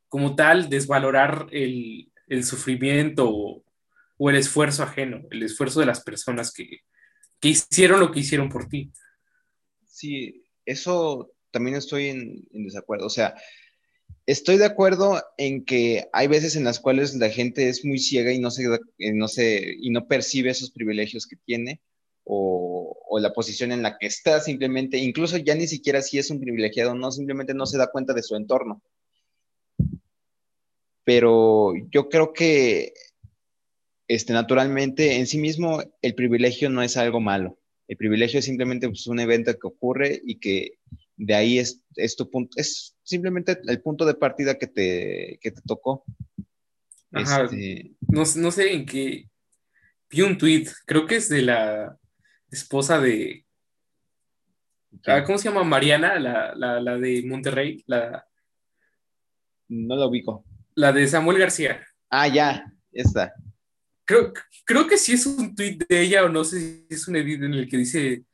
[0.08, 3.64] como tal desvalorar el, el sufrimiento o,
[4.18, 6.80] o, el esfuerzo ajeno, el esfuerzo de las personas que,
[7.40, 8.92] que hicieron lo que hicieron por ti.
[9.86, 13.06] Sí, eso también estoy en, desacuerdo.
[13.06, 13.34] O sea,
[14.26, 18.32] estoy de acuerdo en que hay veces en las cuales la gente es muy ciega
[18.32, 18.64] y no, se,
[18.98, 21.80] eh, no, se, y no percibe esos privilegios que tiene
[22.24, 26.30] o, o, la posición en la que está simplemente, incluso ya ni siquiera si es
[26.30, 28.82] un privilegiado, no, simplemente no se da cuenta de su entorno.
[31.04, 32.94] Pero yo creo que
[34.08, 37.58] este, naturalmente en sí mismo el privilegio no es algo malo.
[37.88, 40.78] El privilegio es simplemente pues, un evento que ocurre y que
[41.16, 45.50] de ahí es, es, tu punto, es simplemente el punto de partida que te, que
[45.50, 46.04] te tocó.
[47.12, 49.28] Este, no, no, sé en qué.
[50.10, 51.96] Vi un tweet, creo que es de la
[52.50, 53.44] esposa de.
[55.06, 55.64] Ah, ¿Cómo se llama?
[55.64, 57.82] Mariana, la, la, la de Monterrey.
[57.86, 58.26] La,
[59.68, 60.44] no lo ubico.
[60.74, 61.84] La de Samuel García.
[62.10, 63.32] Ah, ya, esta.
[64.04, 64.32] Creo,
[64.64, 67.42] creo que sí es un tweet de ella, o no sé si es un edit
[67.42, 68.24] en el que dice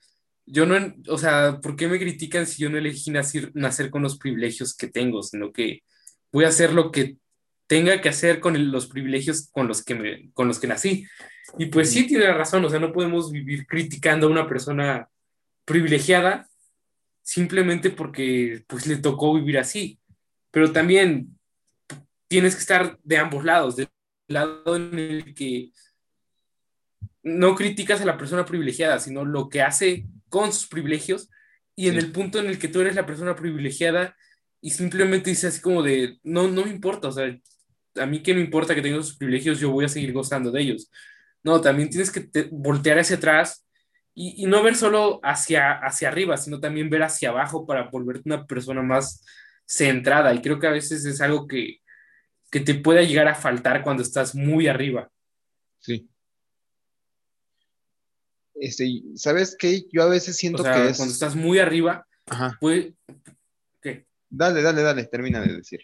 [0.51, 4.03] yo no, o sea, ¿por qué me critican si yo no elegí nacer, nacer con
[4.03, 5.83] los privilegios que tengo, sino que
[6.33, 7.17] voy a hacer lo que
[7.67, 11.07] tenga que hacer con los privilegios con los que me, con los que nací?
[11.57, 15.09] Y pues sí tiene razón, o sea, no podemos vivir criticando a una persona
[15.65, 16.49] privilegiada
[17.23, 20.01] simplemente porque pues le tocó vivir así.
[20.51, 21.39] Pero también
[22.27, 23.89] tienes que estar de ambos lados, del
[24.27, 25.71] lado en el que
[27.23, 31.29] no criticas a la persona privilegiada, sino lo que hace con sus privilegios
[31.77, 34.17] y en el punto en el que tú eres la persona privilegiada
[34.63, 37.37] y simplemente dices así como de, no, no me importa, o sea,
[37.97, 40.63] a mí que me importa que tenga sus privilegios, yo voy a seguir gozando de
[40.63, 40.91] ellos.
[41.43, 43.67] No, también tienes que voltear hacia atrás
[44.15, 48.23] y, y, no ver solo hacia, hacia arriba, sino también ver hacia abajo para volverte
[48.27, 49.25] una persona más
[49.67, 50.35] centrada.
[50.35, 51.79] Y creo que a veces es algo que,
[52.51, 55.11] que te puede llegar a faltar cuando estás muy arriba.
[55.79, 56.10] Sí.
[58.61, 59.87] Este, ¿sabes qué?
[59.91, 60.99] Yo a veces siento que es...
[60.99, 62.57] Cuando estás muy arriba, Ajá.
[62.61, 62.93] Pues,
[63.83, 64.07] ¿qué?
[64.29, 65.81] Dale, dale, dale, termina de decir.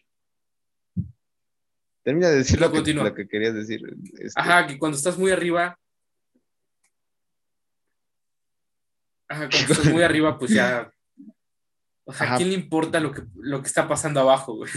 [2.02, 3.80] Termina de decir lo que, lo que, querías decir.
[4.18, 4.40] Este.
[4.40, 5.76] Ajá, que cuando estás muy arriba...
[9.28, 10.92] Ajá, cuando estás muy arriba, pues ya...
[12.04, 14.70] O sea, ¿a quién le importa lo que, lo que está pasando abajo, güey?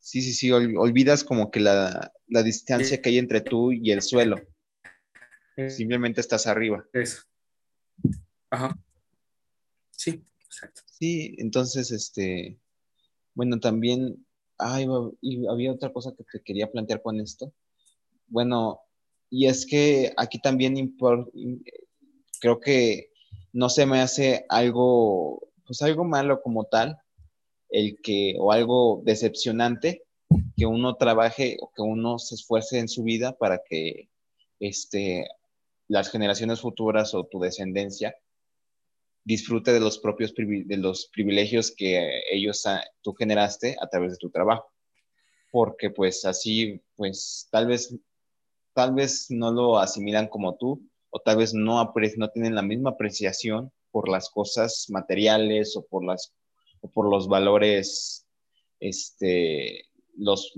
[0.00, 4.02] Sí, sí, sí, olvidas como que la, la distancia que hay entre tú y el
[4.02, 4.36] suelo.
[5.68, 6.86] Simplemente estás arriba.
[6.92, 7.22] Eso.
[8.50, 8.78] Ajá.
[9.90, 10.82] Sí, exacto.
[10.86, 12.58] Sí, entonces, este,
[13.34, 14.26] bueno, también,
[14.58, 14.86] ay,
[15.20, 17.52] y había otra cosa que te quería plantear con esto.
[18.26, 18.80] Bueno,
[19.28, 20.96] y es que aquí también
[22.40, 23.10] creo que
[23.52, 26.98] no se me hace algo, pues algo malo como tal,
[27.68, 30.04] el que, o algo decepcionante,
[30.56, 34.08] que uno trabaje o que uno se esfuerce en su vida para que
[34.58, 35.26] este,
[35.90, 38.14] las generaciones futuras o tu descendencia
[39.24, 42.64] disfrute de los propios de los privilegios que ellos
[43.02, 44.70] tú generaste a través de tu trabajo.
[45.50, 47.92] Porque pues así pues tal vez
[48.72, 52.90] tal vez no lo asimilan como tú o tal vez no no tienen la misma
[52.90, 56.32] apreciación por las cosas materiales o por las
[56.82, 58.28] o por los valores
[58.78, 60.52] este los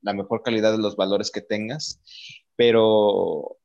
[0.00, 2.00] la mejor calidad de los valores que tengas.
[2.54, 3.58] Pero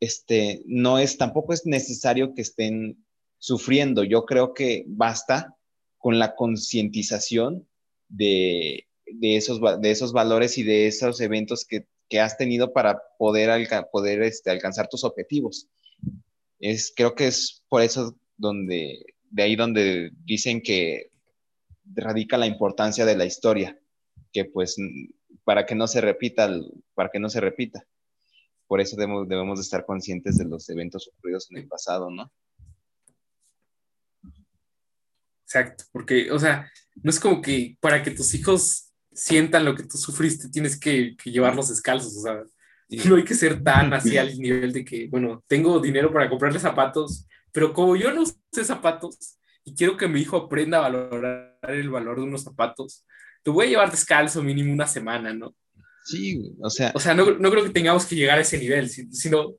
[0.00, 3.04] este, no es, tampoco es necesario que estén
[3.38, 4.04] sufriendo.
[4.04, 5.56] Yo creo que basta
[5.98, 7.66] con la concientización
[8.08, 8.86] de,
[9.20, 11.86] esos, de esos valores y de esos eventos que,
[12.20, 15.68] has tenido para poder, poder este, alcanzar tus objetivos.
[16.60, 21.10] Es, creo que es por eso donde, de ahí donde dicen que
[21.84, 23.78] radica la importancia de la historia,
[24.32, 24.76] que pues
[25.44, 26.48] para que no se repita,
[26.94, 27.86] para que no se repita.
[28.66, 32.32] Por eso debemos, debemos de estar conscientes de los eventos ocurridos en el pasado, ¿no?
[35.44, 39.84] Exacto, porque, o sea, no es como que para que tus hijos sientan lo que
[39.84, 42.42] tú sufriste, tienes que, llevarlos descalzos, o sea,
[43.08, 46.58] no hay que ser tan así al nivel de que, bueno, tengo dinero para comprarle
[46.58, 51.58] zapatos, pero como yo no usé zapatos y quiero que mi hijo aprenda a valorar
[51.62, 53.06] el valor de unos zapatos,
[53.42, 55.54] te voy a llevar descalzo mínimo una semana, ¿no?
[56.06, 56.92] Sí, o sea.
[56.94, 59.56] O sea, no, no creo que tengamos que llegar a ese nivel, sino,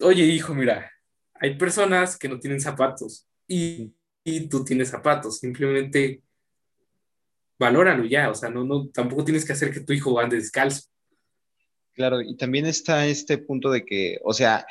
[0.00, 0.90] oye, hijo, mira,
[1.34, 3.92] hay personas que no tienen zapatos y
[4.24, 6.22] y tú tienes zapatos, simplemente
[7.58, 10.88] valóralo ya, o sea, no, no, tampoco tienes que hacer que tu hijo ande descalzo.
[11.92, 14.66] Claro, y también está este punto de que, o sea,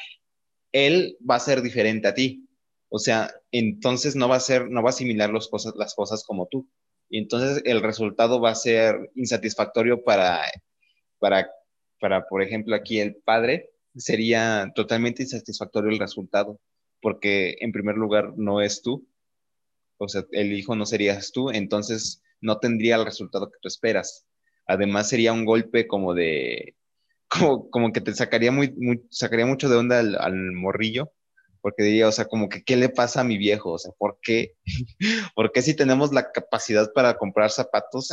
[0.72, 2.48] él va a ser diferente a ti,
[2.90, 6.24] o sea, entonces no va a ser, no va a asimilar las cosas, las cosas
[6.26, 6.68] como tú,
[7.12, 10.42] y entonces el resultado va a ser insatisfactorio para,
[11.20, 11.52] para,
[12.00, 16.62] para, por ejemplo, aquí el padre, sería totalmente insatisfactorio el resultado,
[17.02, 19.06] porque en primer lugar no es tú,
[19.98, 24.26] o sea, el hijo no serías tú, entonces no tendría el resultado que tú esperas.
[24.66, 26.78] Además sería un golpe como de,
[27.28, 28.74] como, como que te sacaría, muy,
[29.10, 31.12] sacaría mucho de onda al, morrillo,
[31.62, 33.72] porque diría, o sea, como que, ¿qué le pasa a mi viejo?
[33.72, 34.56] O sea, ¿por qué?
[35.36, 38.10] ¿Por qué si tenemos la capacidad para comprar zapatos?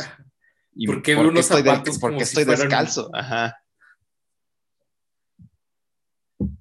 [0.73, 3.09] Y ¿Por qué, unos estoy, zapatos porque estoy descalzo?
[3.13, 3.57] Ajá.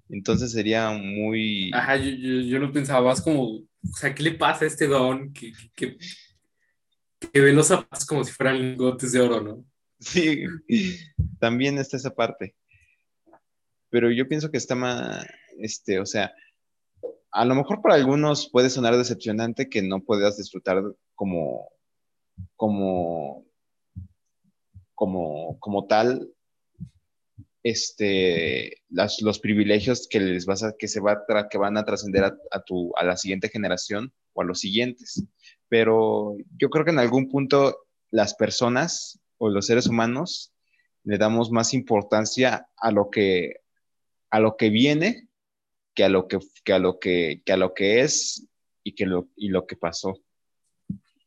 [0.08, 1.70] Entonces sería muy...
[1.72, 4.86] Ajá, yo, yo, yo lo pensaba más como o sea, ¿qué le pasa a este
[4.86, 5.96] don que, que,
[7.32, 9.64] que, ve los zapatos como si fueran lingotes de oro, no?
[10.00, 10.44] Sí,
[11.38, 12.54] también está esa parte.
[13.90, 15.26] Pero yo pienso que está más,
[15.58, 16.32] este, o sea,
[17.32, 20.82] a lo mejor para algunos puede sonar decepcionante que no puedas disfrutar
[21.14, 21.68] como,
[22.56, 23.44] como,
[24.94, 26.32] como, como tal
[27.62, 32.62] este, los privilegios que les vas a, que se va que van a trascender a,
[32.62, 35.24] tu, a la siguiente generación o a los siguientes.
[35.68, 37.76] Pero yo creo que en algún punto
[38.10, 40.52] las personas o los seres humanos
[41.04, 43.56] le damos más importancia a lo que,
[44.30, 45.27] a lo que viene
[45.98, 48.46] que a lo que, que a lo que, que a lo que es
[48.84, 50.14] y, que lo, y lo que pasó.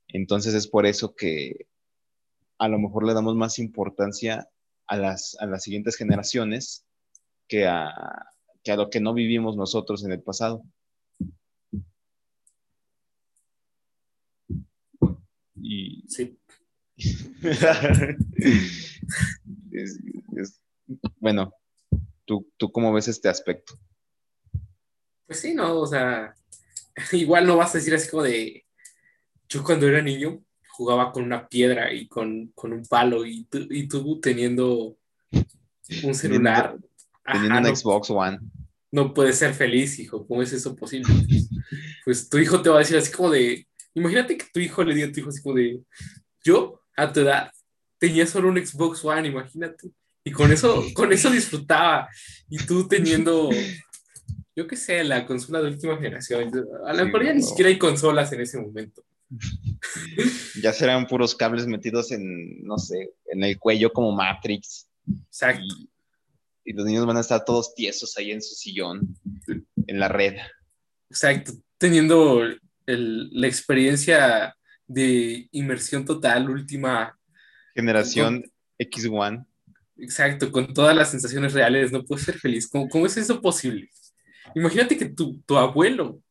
[0.08, 1.68] Entonces es por eso que
[2.58, 4.48] a lo mejor le damos más importancia
[4.88, 6.86] a las, a las siguientes generaciones
[7.50, 7.92] que a,
[8.64, 10.64] que a lo que no vivimos nosotros en el pasado.
[15.56, 16.40] Y sí.
[21.20, 21.54] bueno,
[22.24, 23.78] ¿tú, ¿tú cómo ves este aspecto?
[25.32, 26.36] Pues sí, no, o sea,
[27.13, 28.65] igual no vas a decir así como de,
[29.48, 34.20] yo cuando era niño, jugaba con una piedra y con, un palo y, y tú
[34.20, 34.98] teniendo
[36.04, 36.76] un celular.
[37.24, 38.39] Teniendo, un Xbox One.
[38.91, 40.28] No puedes ser feliz, hijo.
[40.28, 41.13] ¿Cómo es eso posible?
[42.04, 44.94] pues tu hijo te va a decir así como de, imagínate que tu hijo le
[44.94, 45.80] diga a tu hijo así como de,
[46.44, 47.52] yo a tu edad
[47.98, 49.91] tenía solo un Xbox One, imagínate.
[50.26, 52.10] Y con eso, con eso disfrutaba.
[52.50, 53.50] Y tú teniendo,
[54.56, 56.52] yo qué sé, la consola de última generación.
[56.86, 59.04] A lo mejor ya ni siquiera hay consolas en ese momento.
[60.62, 64.90] ya serán puros cables metidos en, no sé, en el cuello como Matrix.
[65.28, 65.64] Exacto.
[66.64, 69.18] Y, los niños van a estar todos tiesos ahí en su sillón,
[69.88, 70.36] en la red.
[71.10, 72.44] Exacto, teniendo
[72.86, 74.56] la experiencia
[74.88, 77.18] de inmersión total, última.
[77.74, 78.44] Generación
[78.80, 79.46] X1.
[79.98, 82.70] Exacto, con todas las sensaciones reales, no puedes ser feliz.
[82.70, 83.90] ¿Cómo, cómo es eso posible?
[84.56, 86.22] Imagínate que tu, tu abuelo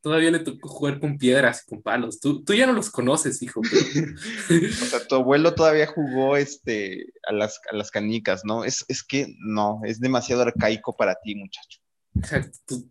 [0.00, 2.20] todavía le tocó jugar con piedras y con palos.
[2.20, 3.60] Tú, tú ya no los conoces, hijo.
[4.50, 8.64] o sea, tu abuelo todavía jugó este, a, las, a las canicas, ¿no?
[8.64, 11.80] Es, es, que no, es demasiado arcaico para ti, muchacho.
[12.16, 12.88] Exacto, tú,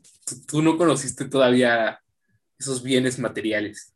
[0.48, 2.00] tú, no conociste todavía
[2.58, 3.94] esos bienes materiales.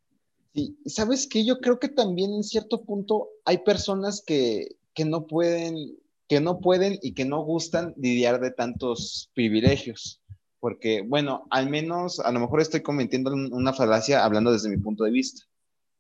[0.54, 5.26] Y sabes que yo creo que también en cierto punto hay personas que, que no
[5.26, 5.98] pueden,
[6.28, 10.23] que no pueden y que no gustan lidiar de tantos privilegios
[10.64, 15.04] porque, bueno, al menos, a lo mejor estoy cometiendo una falacia hablando desde mi punto
[15.04, 15.44] de vista,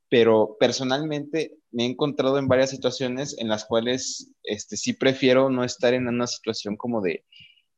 [0.07, 5.66] pero personalmente me he encontrado en varias situaciones en las cuales este, sí prefiero no
[5.66, 7.26] estar en una situación como de,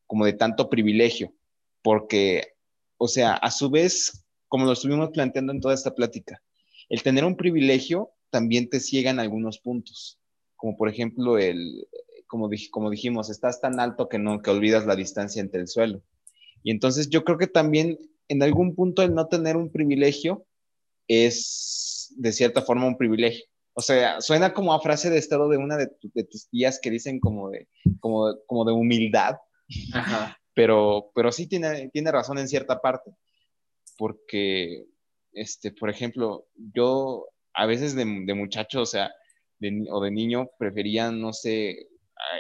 [0.06, 1.34] como de tanto privilegio,
[1.82, 2.54] porque,
[2.98, 6.44] o sea, a su vez, como lo estuvimos planteando en toda esta plática,
[6.90, 10.20] el tener un privilegio también te ciegan algunos puntos,
[10.56, 11.88] como por ejemplo el,
[12.28, 16.04] como, como dijimos, estás tan alto que no, que olvidas la distancia entre el suelo.
[16.66, 20.47] Y entonces yo creo que también en algún punto el no tener un privilegio
[21.07, 23.45] es de cierta forma un privilegio.
[23.76, 25.88] O sea, suena como a frase de estado de una de,
[26.24, 27.68] tus tías que dicen como de,
[27.99, 29.36] como, como de humildad,
[30.55, 33.11] Pero, pero sí tiene, tiene razón en cierta parte,
[33.97, 34.86] porque,
[35.34, 39.11] este, por ejemplo, yo a veces de, de muchacho, o sea,
[39.89, 41.89] o de niño, prefería, no sé,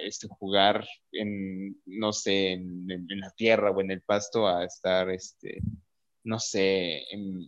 [0.01, 5.59] este, jugar en, no sé, en, la tierra o en el pasto a estar, este,
[6.23, 7.03] no sé,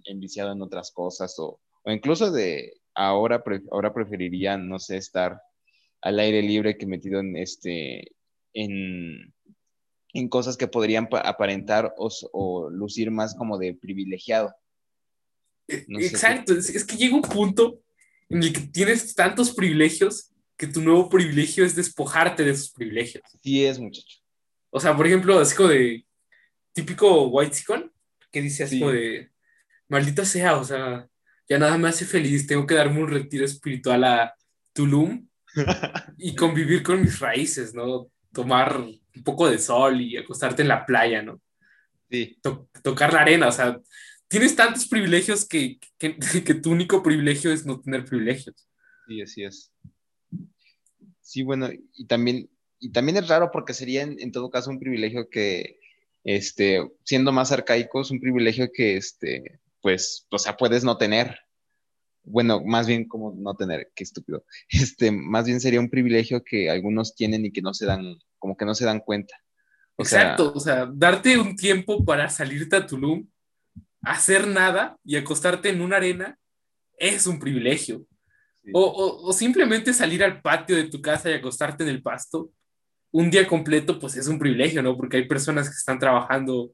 [0.06, 5.42] enviciado en otras cosas o, o incluso de ahora, ahora preferiría, no sé, estar
[6.02, 8.12] al aire libre que metido en, este,
[8.54, 9.34] en,
[10.14, 14.54] en cosas que podrían aparentar o, lucir más como de privilegiado.
[15.68, 17.82] Exacto, es, que llega un punto
[18.30, 23.24] en el que tienes tantos privilegios que tu nuevo privilegio es despojarte de esos privilegios.
[23.44, 24.20] Sí es, muchacho.
[24.70, 26.06] O sea, por ejemplo, así como de
[26.74, 27.92] típico white sicon
[28.32, 29.32] que dice así como de
[29.88, 31.08] maldita sea, o sea,
[31.48, 34.36] ya nada me hace feliz, tengo que darme un retiro espiritual a
[34.74, 35.28] Tulum
[36.18, 38.08] y convivir con mis raíces, ¿no?
[38.34, 41.42] Tomar un poco de sol y acostarte en la playa, ¿no?
[42.10, 42.40] Sí.
[42.84, 43.80] tocar la arena, o sea,
[44.28, 48.68] tienes tantos privilegios que, que, que, tu único privilegio es no tener privilegios.
[49.08, 49.72] Sí, así es.
[51.28, 52.50] Sí, bueno, y también,
[52.80, 55.78] y también es raro porque sería en, todo caso un privilegio que,
[56.24, 61.38] este, siendo más arcaicos, un privilegio que, este, pues, o sea, puedes no tener.
[62.24, 64.46] Bueno, más bien como no tener, qué estúpido.
[64.70, 68.56] Este, más bien sería un privilegio que algunos tienen y que no se dan, como
[68.56, 69.36] que no se dan cuenta.
[69.98, 73.28] Exacto, o sea, darte un tiempo para salirte a Tulum,
[74.02, 76.40] hacer nada y acostarte en una arena
[76.98, 78.08] es un privilegio.
[78.74, 82.52] O, simplemente salir al patio de tu casa y acostarte en el pasto
[83.12, 84.98] un día completo, pues es un privilegio, ¿no?
[84.98, 86.74] Porque hay personas que están trabajando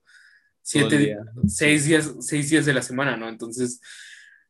[0.61, 1.17] siete,
[1.47, 3.29] seis días, seis días de la semana, ¿no?
[3.29, 3.79] Entonces,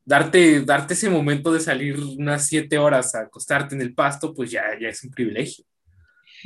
[0.05, 4.51] darte, darte ese momento de salir unas siete horas a acostarte en el pasto, pues
[4.51, 5.65] ya, ya es un privilegio.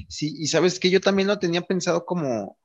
[0.07, 2.57] Sí, y sabes que yo también lo tenía pensado como,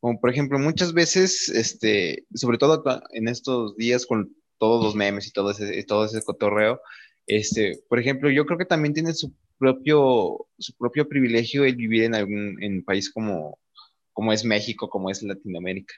[0.00, 5.26] como por ejemplo, muchas veces, este, sobre todo en estos días con todos los memes
[5.26, 6.80] y todo ese, todo ese cotorreo,
[7.26, 12.04] este, por ejemplo, yo creo que también tiene su propio, su propio privilegio el vivir
[12.04, 13.58] en algún en país como,
[14.12, 15.94] como es México, como es Latinoamérica,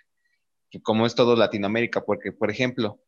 [0.83, 3.01] como es todo Latinoamérica, porque, por ejemplo,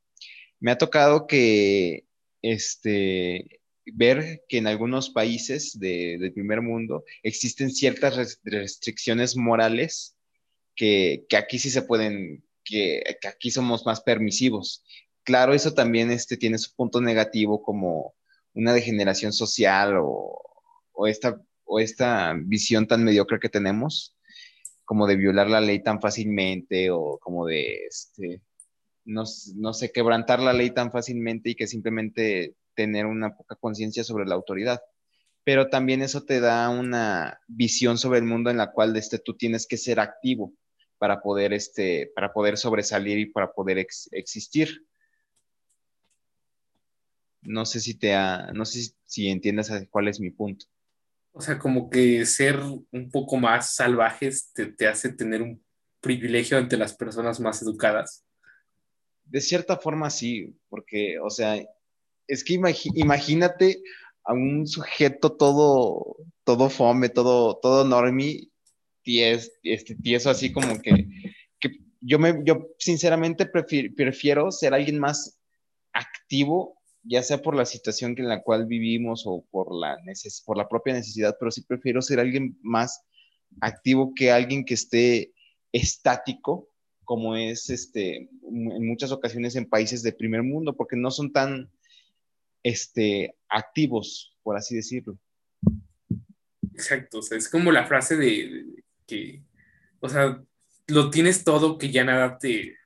[0.61, 2.05] me ha tocado que,
[2.43, 10.17] este, ver que en algunos países del primer mundo existen ciertas restricciones morales
[10.77, 14.85] que, aquí sí se pueden, que, que, aquí somos más permisivos
[15.31, 18.15] claro, eso también este, tiene su punto negativo como
[18.53, 20.43] una degeneración social o,
[21.07, 24.17] esta, visión tan mediocre que tenemos,
[24.85, 28.43] como de violar la ley tan fácilmente o como de, este,
[29.05, 34.27] no, sé, quebrantar la ley tan fácilmente y que simplemente tener una poca conciencia sobre
[34.27, 34.83] la autoridad.
[35.45, 39.37] Pero también eso te da una visión sobre el mundo en la cual este, tú
[39.37, 40.53] tienes que ser activo
[40.99, 44.90] para poder, este, para poder sobresalir y para poder existir
[47.43, 50.67] no sé si te ha, no sé si, entiendes cuál es mi punto.
[51.33, 55.63] O sea, como que ser un poco más salvajes te, hace tener un
[56.01, 58.25] privilegio ante las personas más educadas.
[59.25, 61.57] De cierta forma sí, porque, o sea,
[62.27, 62.61] es que
[62.95, 63.83] imagínate
[64.25, 68.51] a un sujeto todo, todo fome, todo, todo normie,
[69.03, 71.07] ties, este, tieso así como que,
[71.61, 75.41] que yo, me, yo sinceramente prefiero ser alguien más
[75.93, 79.99] activo ya sea por la situación en la cual vivimos o por la,
[80.45, 83.03] por la propia necesidad, pero sí prefiero ser alguien más
[83.61, 85.33] activo que alguien que esté
[85.73, 86.69] estático,
[87.05, 91.71] como es este, en muchas ocasiones en países de primer mundo, porque no son tan
[92.63, 95.19] este, activos, por así decirlo.
[96.73, 98.65] Exacto, o sea, es como la frase de
[99.07, 99.43] que,
[100.01, 100.43] o sea,
[100.87, 102.77] lo tienes todo que ya nada te,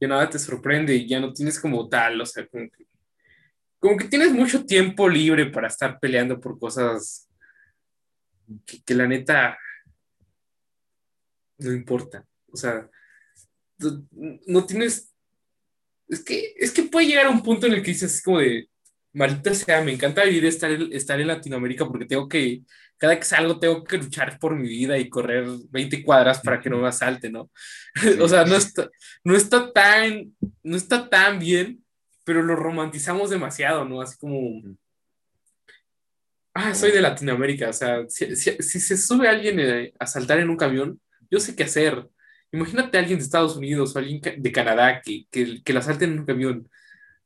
[0.00, 4.32] ya nada te sorprende y ya no tienes como tal, o sea, como que, tienes
[4.32, 7.28] mucho tiempo libre para estar peleando por cosas
[8.84, 9.58] que, la neta
[11.58, 12.24] no importa.
[12.52, 12.88] O sea,
[14.46, 15.12] no, tienes.
[16.08, 18.68] Es que, es que puede llegar a un punto en el que dices como de,
[19.12, 22.62] maldita sea, me encanta vivir estar, estar en Latinoamérica porque tengo que,
[23.00, 26.68] cada que salgo tengo que luchar por mi vida y correr 20 cuadras para que
[26.68, 27.50] no me asalte, ¿no?
[28.20, 28.90] o sea, no está,
[29.24, 31.82] no está tan, no está tan bien,
[32.24, 34.02] pero lo romantizamos demasiado, ¿no?
[34.02, 34.38] Así como,
[36.52, 40.58] ah, soy de Latinoamérica, o sea, si, se sube alguien eh, a saltar en un
[40.58, 42.06] camión, yo sé qué hacer.
[42.52, 46.12] Imagínate a alguien de Estados Unidos o alguien de Canadá que, que, que la asalten
[46.12, 46.68] en un camión.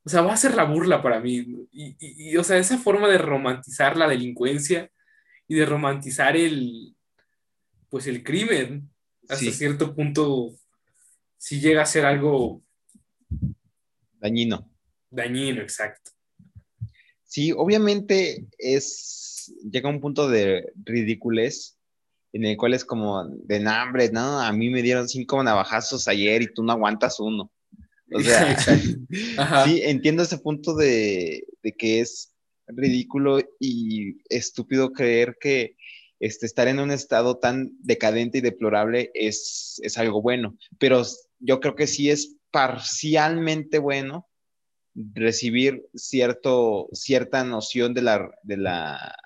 [0.05, 1.66] O sea, va a ser la burla para mí.
[1.72, 4.89] Y, y, o sea, esa forma de romantizar la delincuencia
[5.49, 6.95] y de romantizar el,
[7.89, 8.91] pues el crimen,
[9.29, 10.55] hasta cierto punto,
[11.37, 12.63] si llega a ser algo
[14.19, 14.71] dañino.
[15.11, 16.11] Dañino, exacto.
[17.25, 21.79] Sí, obviamente es, llega un punto de ridiculez
[22.35, 24.41] en el cual es como de hambre, ¿no?
[24.41, 27.53] A mí me dieron cinco navajazos ayer y tú no aguantas uno.
[28.13, 28.57] O sea,
[29.65, 31.47] sí, entiendo ese punto de,
[31.79, 32.34] que es
[32.77, 35.77] ridículo y estúpido creer que
[36.20, 41.03] este, estar en un estado tan decadente y deplorable es, es algo bueno, pero
[41.39, 44.27] yo creo que sí es parcialmente bueno
[44.95, 49.16] recibir cierto, cierta noción de la, de la,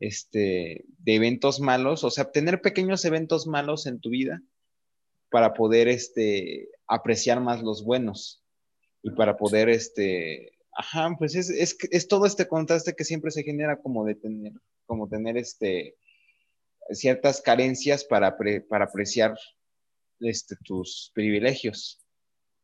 [0.00, 4.40] este, de eventos malos, o sea, tener pequeños eventos malos en tu vida
[5.30, 8.42] para poder, este, apreciar más los buenos
[9.02, 13.42] y para poder, este, ajá, pues es, es, es todo este contraste que siempre se
[13.42, 14.52] genera como de tener,
[14.86, 15.96] como tener, este,
[16.90, 18.36] ciertas carencias para,
[18.68, 19.36] para apreciar,
[20.20, 22.00] este, tus privilegios.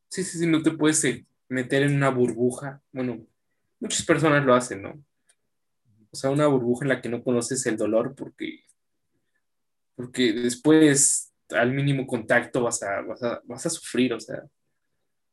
[0.09, 1.05] Sí, sí, sí, no te puedes
[1.49, 2.81] meter en una burbuja.
[2.93, 3.27] Bueno,
[3.81, 5.05] muchas personas lo hacen, ¿no?
[6.13, 8.61] O sea, una burbuja en la que no conoces el dolor porque,
[9.97, 13.03] porque después al mínimo contacto vas a,
[13.45, 14.43] vas a, sufrir, o sea,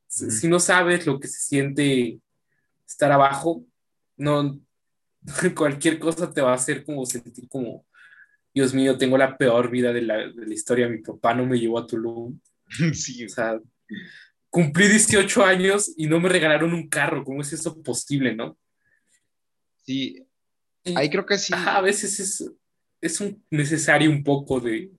[0.07, 2.19] si, no sabes lo que se siente
[2.91, 3.65] estar abajo,
[4.17, 4.59] no,
[5.55, 7.85] cualquier cosa te va a hacer como sentir como,
[8.53, 11.59] Dios mío, tengo la peor vida de la, de la historia, mi papá no me
[11.59, 12.39] llevó a Tulum.
[12.93, 13.25] Sí.
[13.25, 13.59] O sea,
[14.49, 17.23] cumplí 18 años y no me regalaron un carro.
[17.25, 18.57] ¿Cómo es eso posible, no?
[19.83, 20.25] Sí,
[20.95, 21.53] ahí creo que sí.
[21.53, 22.51] a veces es,
[23.01, 24.91] es un, necesario un poco de,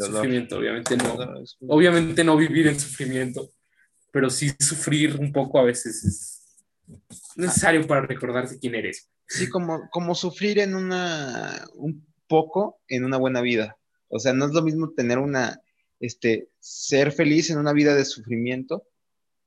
[0.00, 0.58] sufrimiento.
[0.58, 1.16] Obviamente no,
[1.68, 3.50] obviamente no vivir en sufrimiento,
[4.10, 6.35] pero sí sufrir un poco a veces es
[7.36, 9.08] necesario para recordarte quién eres.
[9.28, 13.76] Sí, como, como sufrir en una, un poco en una buena vida.
[14.08, 15.60] O sea, no es lo mismo tener una
[16.00, 18.86] este, ser feliz en una vida de sufrimiento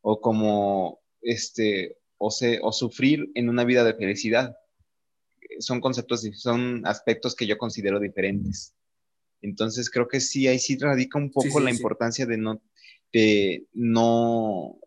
[0.02, 2.30] o como, este, o,
[2.62, 4.58] o sufrir en una vida de felicidad.
[5.60, 8.74] Son conceptos, son aspectos que yo considero diferentes.
[9.42, 12.62] Entonces creo que sí, ahí sí radica un poco la importancia de no,
[13.14, 14.78] de no,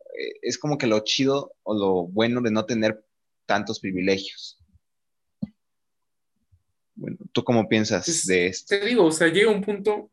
[0.43, 3.05] es como que lo chido o lo bueno de no tener
[3.47, 4.59] tantos privilegios.
[6.95, 8.79] Bueno, ¿tú cómo piensas pues, de esto?
[8.79, 10.11] Te digo, o sea, llega un punto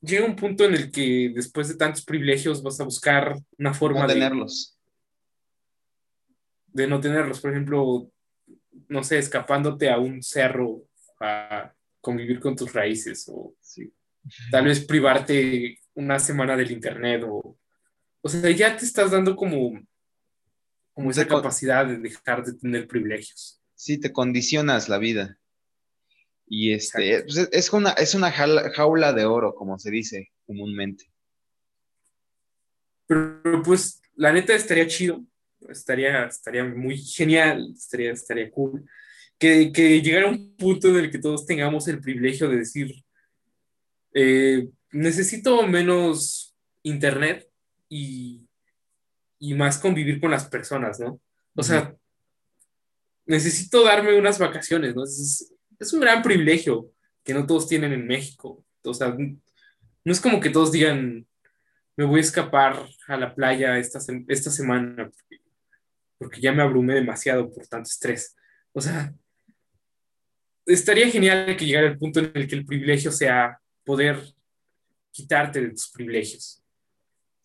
[0.00, 4.06] llega un punto en el que después de tantos privilegios vas a buscar una forma
[4.06, 4.78] de tenerlos.
[6.68, 7.40] De no tenerlos.
[7.40, 8.10] Por ejemplo,
[8.88, 10.82] no sé, escapándote a un cerro
[11.20, 13.54] a convivir con tus raíces o
[14.50, 17.56] tal vez privarte una semana del internet o,
[18.26, 19.80] o sea, ya te estás dando como,
[20.92, 23.62] como esa capacidad de dejar de tener privilegios.
[23.76, 25.38] Sí, te condicionas la vida.
[26.48, 31.08] Y este, pues, es una, es una jaula de oro, como se dice comúnmente.
[33.06, 35.24] Pero pues la neta estaría chido,
[35.68, 38.84] estaría, estaría muy genial, estaría, estaría cool,
[39.38, 42.92] que, que llegara un punto en el que todos tengamos el privilegio de decir,
[44.14, 47.48] eh, necesito menos internet
[47.88, 48.46] y,
[49.38, 51.20] y, más convivir con las personas, ¿no?
[51.54, 51.94] O sea,
[53.24, 55.04] necesito darme unas vacaciones, ¿no?
[55.04, 56.90] Es, es un gran privilegio
[57.24, 58.64] que no todos tienen en México.
[58.82, 61.26] O sea, no es como que todos digan,
[61.96, 65.10] me voy a escapar a la playa esta, esta semana
[66.18, 68.36] porque, ya me abrumé demasiado por tanto estrés.
[68.72, 69.12] O sea,
[70.64, 74.18] estaría genial que llegara el punto en el que el privilegio sea poder
[75.10, 76.62] quitarte de tus privilegios.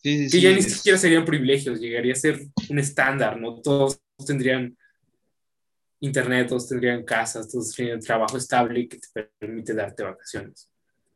[0.02, 3.60] Que ya ni siquiera serían privilegios, llegaría a ser un estándar, ¿no?
[3.60, 4.76] Todos tendrían
[6.00, 10.68] internet, todos tendrían casas, todos tendrían trabajo estable que te permite darte vacaciones.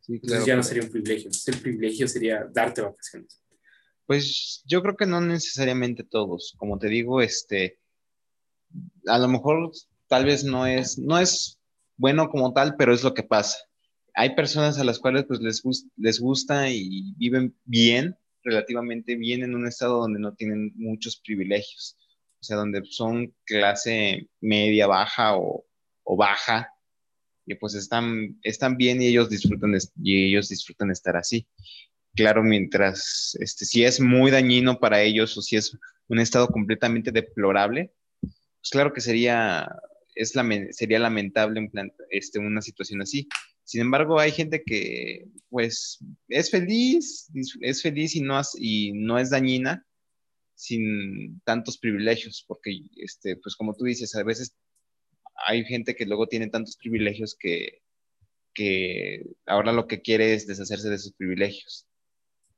[0.09, 1.31] Entonces ya no sería un privilegio.
[1.47, 3.43] el privilegio sería darte vacaciones.
[4.07, 6.55] Pues yo creo que no necesariamente todos.
[6.57, 7.81] Como te digo, este,
[9.07, 9.73] a lo mejor
[10.07, 11.59] tal vez no es, no es
[11.97, 13.59] bueno como tal, pero es lo que pasa.
[14.15, 15.63] Hay personas a las cuales pues les,
[15.97, 18.17] les gusta y viven bien,
[18.47, 21.99] relativamente bien en un estado donde no tienen muchos privilegios
[22.41, 25.65] o sea, donde son clase media, baja o,
[26.17, 26.73] baja,
[27.45, 31.49] y pues están, están bien y ellos disfrutan, y ellos disfrutan estar así.
[32.15, 35.77] Claro, mientras, este, si es muy dañino para ellos o si es
[36.09, 39.69] un estado completamente deplorable, pues claro que sería,
[40.15, 41.71] es lamentable
[42.11, 43.29] este, una situación así.
[43.67, 45.99] Sin embargo, hay gente que, pues,
[46.29, 47.29] es feliz,
[47.61, 49.85] es feliz y no, y no es dañina
[50.55, 54.55] sin tantos privilegios, porque, este, pues, como tú dices, a veces
[55.49, 57.83] hay gente que luego tiene tantos privilegios que,
[58.55, 61.89] que ahora lo que quiere es deshacerse de sus privilegios.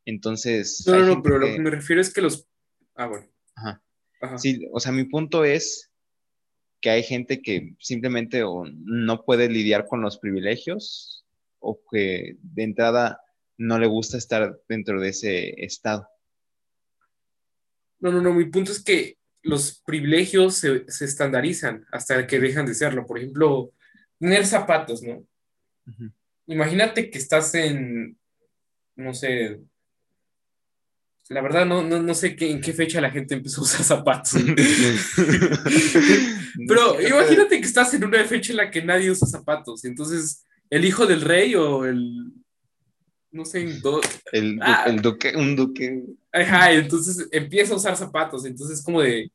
[0.05, 0.85] Entonces...
[0.87, 2.47] No, no, no, pero lo que me refiero es que los...
[2.95, 3.27] Ah, bueno.
[3.55, 3.83] Ajá.
[4.37, 5.91] Sí, o sea, mi punto es
[6.81, 11.25] que hay gente que simplemente no puede lidiar con los privilegios
[11.59, 13.21] o que de entrada
[13.57, 16.09] no le gusta estar dentro de ese estado.
[18.01, 22.75] No, no, no, mi punto es que los privilegios se, estandarizan hasta que dejan de
[22.75, 23.07] serlo.
[23.07, 23.73] Por ejemplo,
[24.19, 25.27] tener zapatos, ¿no?
[26.47, 28.17] Imagínate que estás en,
[28.95, 29.61] no sé,
[31.29, 34.33] la verdad no, no, sé qué, en qué fecha la gente empezó a usar zapatos.
[36.67, 39.85] Pero imagínate que estás en una fecha en la que nadie usa zapatos.
[39.85, 42.33] Entonces, el hijo del rey o el.
[43.31, 43.63] No sé,
[44.33, 44.85] el, ah.
[44.87, 46.03] el, duque, un duque.
[46.33, 48.47] Ajá, entonces empieza a usar zapatos.
[48.47, 49.31] Entonces, como de.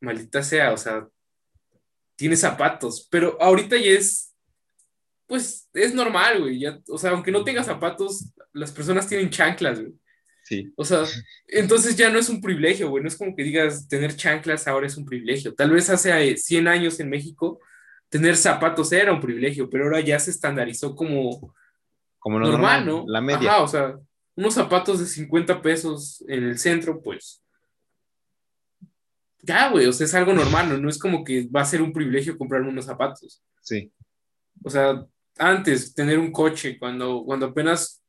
[0.00, 1.08] Maldita sea, o sea.
[2.14, 3.08] Tiene zapatos.
[3.10, 4.32] Pero ahorita ya es.
[5.26, 6.64] Pues es normal, güey.
[6.88, 9.92] o sea, aunque no tenga zapatos, las personas tienen chanclas, güey.
[10.76, 11.04] O sea,
[11.46, 13.02] entonces ya no es un privilegio, güey.
[13.02, 15.54] No es como que digas tener chanclas ahora es un privilegio.
[15.54, 17.60] Tal vez hace 100 eh, años en México
[18.08, 21.54] tener zapatos era un privilegio, pero ahora ya se estandarizó como,
[22.18, 23.04] como normal, ¿no?
[23.06, 23.62] La media.
[23.62, 23.98] o sea,
[24.34, 27.42] unos zapatos de 50 pesos en el centro, pues.
[29.42, 30.78] Ya, güey, o sea, es algo normal, ¿no?
[30.78, 33.42] No es como que va a ser un privilegio comprar unos zapatos.
[33.60, 33.92] Sí.
[34.64, 35.04] O sea,
[35.38, 38.02] antes, tener un coche, cuando, cuando apenas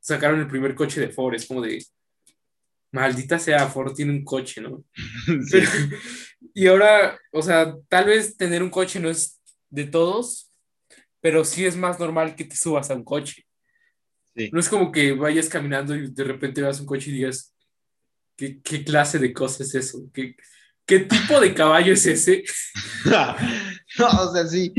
[0.00, 1.84] sacaron el primer coche de Ford, es como de,
[2.92, 4.84] maldita sea, Ford tiene un coche, ¿no?
[6.54, 10.50] y ahora, o sea, tal vez tener un coche no es de todos,
[11.20, 13.46] pero sí es más normal que te subas a un coche.
[14.52, 17.54] No es como que vayas caminando y de repente vas a un coche y digas,
[18.36, 20.08] ¿qué, clase de cosa es eso?
[20.14, 20.34] ¿Qué,
[20.86, 22.42] ¿Qué tipo de caballo es ese?
[23.98, 24.72] no, o sea, sí,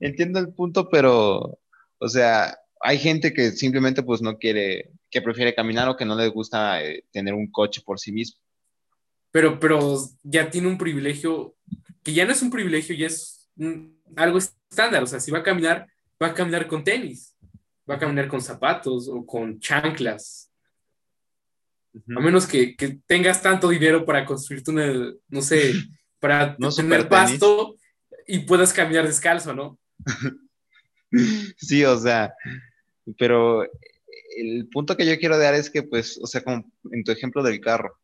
[0.00, 1.58] entiendo el punto, pero,
[1.98, 6.16] o sea, hay gente que simplemente pues no quiere, que prefiere caminar o que no
[6.16, 8.38] le gusta eh, tener un coche por sí mismo.
[9.30, 11.54] Pero, pero ya tiene un privilegio,
[12.02, 13.48] que ya no es un privilegio, ya es
[14.16, 15.02] algo estándar.
[15.02, 15.86] O sea, si va a caminar,
[16.22, 17.36] va a caminar con tenis,
[17.88, 20.50] va a caminar con zapatos o con chanclas.
[22.14, 25.72] A menos que, tengas tanto dinero para construirte una, no sé,
[26.20, 27.76] para no tener pasto
[28.26, 29.78] y puedas caminar descalzo, ¿no?
[31.56, 32.34] sí, o sea,
[33.18, 33.64] pero
[34.36, 37.42] el punto que yo quiero dar es que, pues, o sea, como en tu ejemplo
[37.42, 37.98] del carro,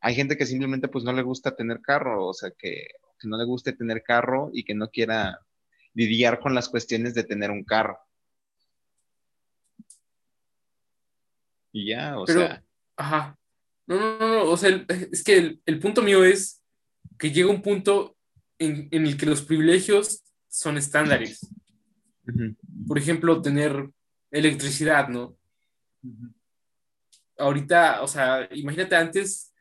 [0.00, 2.88] hay gente que simplemente, pues, no le gusta tener carro, o sea, que,
[3.24, 5.40] no le guste tener carro y que no quiera
[5.94, 7.98] lidiar con las cuestiones de tener un carro.
[11.72, 12.62] Y ya, o sea.
[12.96, 13.36] Ajá.
[13.86, 16.62] No, no, no, o sea, es que el, punto mío es
[17.18, 18.16] que llega un punto
[18.58, 21.40] en, el que los privilegios son estándares.
[22.86, 23.90] Por ejemplo, tener
[24.38, 25.36] electricidad, ¿no?
[27.38, 29.52] Ahorita, o sea, imagínate antes,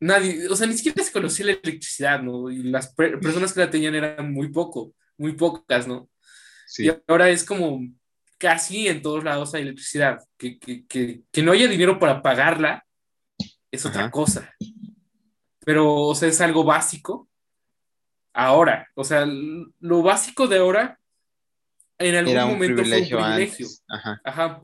[0.00, 2.50] nadie, o sea, ni siquiera se conocía la electricidad, ¿no?
[2.50, 6.08] Y las personas que la tenían eran muy poco, muy pocas, ¿no?
[6.66, 6.86] Sí.
[6.86, 7.80] Y ahora es como
[8.38, 10.20] casi en todos lados hay electricidad.
[10.36, 12.84] Que, que, no haya dinero para pagarla
[13.70, 14.54] es otra cosa.
[15.64, 17.28] Pero, o sea, es algo básico.
[18.32, 20.98] Ahora, o sea, lo básico de ahora
[21.98, 23.68] en algún momento fue un privilegio.
[24.24, 24.62] Ajá.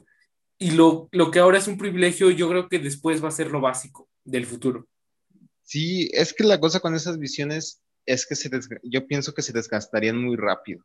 [0.59, 3.61] Y lo, que ahora es un privilegio, yo creo que después va a ser lo
[3.61, 4.87] básico del futuro.
[5.62, 8.51] Sí, es que la cosa con esas visiones es que se
[8.85, 10.85] yo pienso que se desgastarían muy rápido,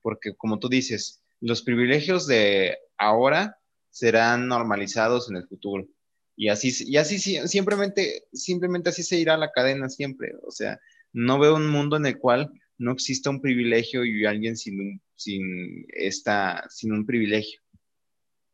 [0.00, 3.58] porque como tú dices, los privilegios de ahora
[3.90, 5.86] serán normalizados en el futuro.
[6.34, 10.32] Y así, y así simplemente, simplemente así se irá la cadena siempre.
[10.46, 10.80] O sea,
[11.12, 15.02] no veo un mundo en el cual no exista un privilegio y alguien sin un,
[15.14, 17.60] sin esta, sin un privilegio.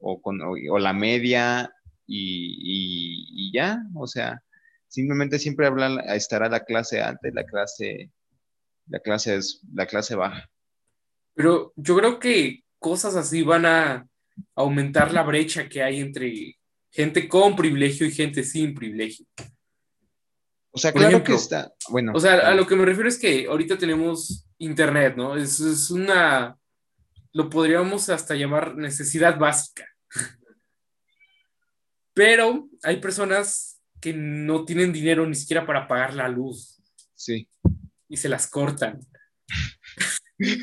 [0.01, 1.73] O, con, o, la media
[2.07, 4.41] y, ya, o sea,
[4.87, 8.11] simplemente siempre habla, estará la clase alta y la clase,
[8.87, 10.49] la clase, es, la clase baja.
[11.35, 14.09] Pero yo creo que cosas así van a
[14.55, 16.57] aumentar la brecha que hay entre
[16.91, 19.27] gente con privilegio y gente sin privilegio.
[20.71, 21.73] O sea, claro que está.
[21.89, 22.12] Bueno.
[22.14, 25.37] O sea, a lo que me refiero es que ahorita tenemos internet, ¿no?
[25.37, 26.57] Es, es una.
[27.33, 29.87] Lo podríamos hasta llamar necesidad básica.
[32.14, 36.81] Pero hay personas que no tienen dinero ni siquiera para pagar la luz.
[37.14, 37.49] Sí.
[38.09, 39.01] Y se las cortan.
[40.39, 40.62] es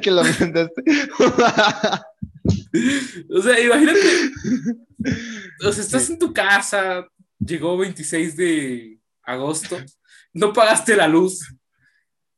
[0.00, 0.82] que lo mandaste.
[3.30, 4.00] o sea, imagínate.
[5.64, 7.06] O sea, estás en tu casa,
[7.38, 9.76] llegó 26 de agosto,
[10.32, 11.54] no pagaste la luz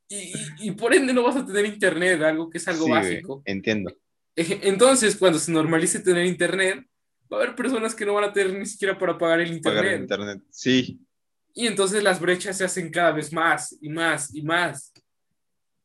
[0.08, 3.42] y, y, por ende no vas a tener internet, algo que es algo básico.
[3.44, 3.92] entiendo.
[4.36, 6.86] Entonces, cuando se normalice tener internet,
[7.32, 9.82] va a haber personas que no van a tener ni siquiera para pagar el internet.
[9.82, 11.00] Pagar el internet, sí.
[11.54, 14.92] Y entonces las brechas se hacen cada vez más y más y más.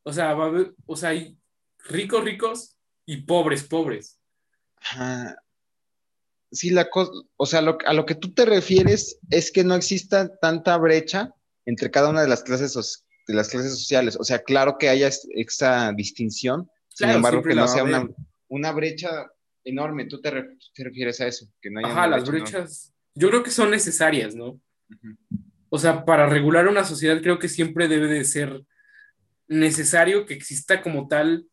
[0.04, 1.36] O sea, va a haber, o sea, hay
[1.88, 4.20] ricos, ricos y pobres, pobres.
[6.52, 10.36] Sí, la cosa, o sea, a lo que tú te refieres es que no exista
[10.36, 11.34] tanta brecha
[11.64, 12.74] entre cada una de las clases,
[13.26, 14.16] de las clases sociales.
[14.20, 18.06] O sea, claro que haya esta distinción, sin embargo, que no sea una,
[18.48, 19.30] una, brecha
[19.64, 20.06] enorme.
[20.06, 20.30] Tú te,
[20.76, 24.60] refieres a eso, que no haya Ajá, las brechas, yo creo que son necesarias, ¿no?
[25.70, 28.62] O sea, para regular una sociedad creo que siempre debe de ser
[29.48, 31.46] necesario que exista como tal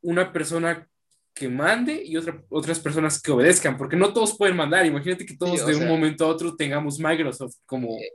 [0.00, 0.88] una persona
[1.36, 4.86] que mande y otra, otras personas que obedezcan, porque no todos pueden mandar.
[4.86, 7.94] Imagínate que todos de un momento a otro tengamos Microsoft como...
[7.98, 8.10] Eh,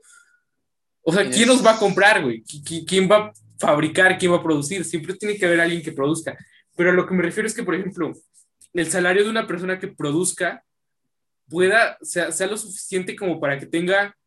[1.03, 2.43] o sea, ¿quién nos va a comprar, güey?
[2.87, 4.17] ¿Quién va a fabricar?
[4.17, 4.83] ¿Quién va a producir?
[4.83, 6.35] Siempre tiene que haber alguien que produzca.
[6.75, 8.11] Pero a lo que me refiero es que, por ejemplo,
[8.73, 10.63] el salario de una persona que produzca
[11.47, 14.17] pueda, sea, sea lo suficiente como para que tenga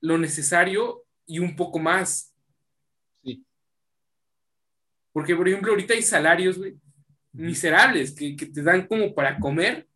[0.00, 2.32] lo necesario y un poco más.
[5.12, 6.58] Porque, por ejemplo, ahorita hay salarios,
[7.36, 9.86] miserables que, te dan como para comer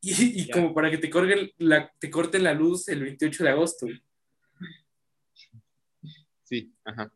[0.00, 1.10] y, como para que te,
[1.58, 3.86] la, te corten la luz el 28 de agosto.
[6.42, 7.10] Sí, ajá.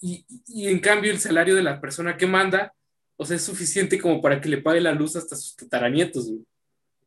[0.00, 0.24] Y,
[0.66, 2.74] en cambio el salario de la persona que manda,
[3.16, 6.32] o sea, es suficiente como para que le pague la luz hasta sus tataranietos,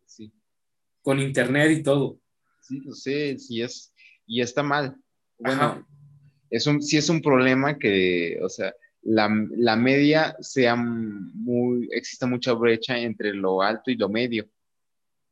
[0.06, 0.32] Sí.
[1.02, 2.20] Con internet y todo.
[2.62, 3.94] Sí, no sé, sí es,
[4.26, 4.98] y está mal.
[5.38, 5.88] Bueno,
[6.50, 12.54] es un, sí es un problema que, o sea, la, media sea muy, exista mucha
[12.54, 14.50] brecha entre lo alto y lo medio.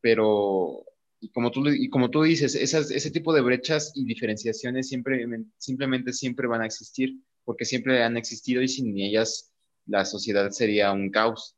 [0.01, 0.85] Pero,
[1.19, 5.25] y como tú, y como tú dices, esas, ese tipo de brechas y diferenciaciones siempre,
[5.57, 9.53] simplemente siempre van a existir, porque siempre han existido y sin ellas
[9.85, 11.55] la sociedad sería un caos.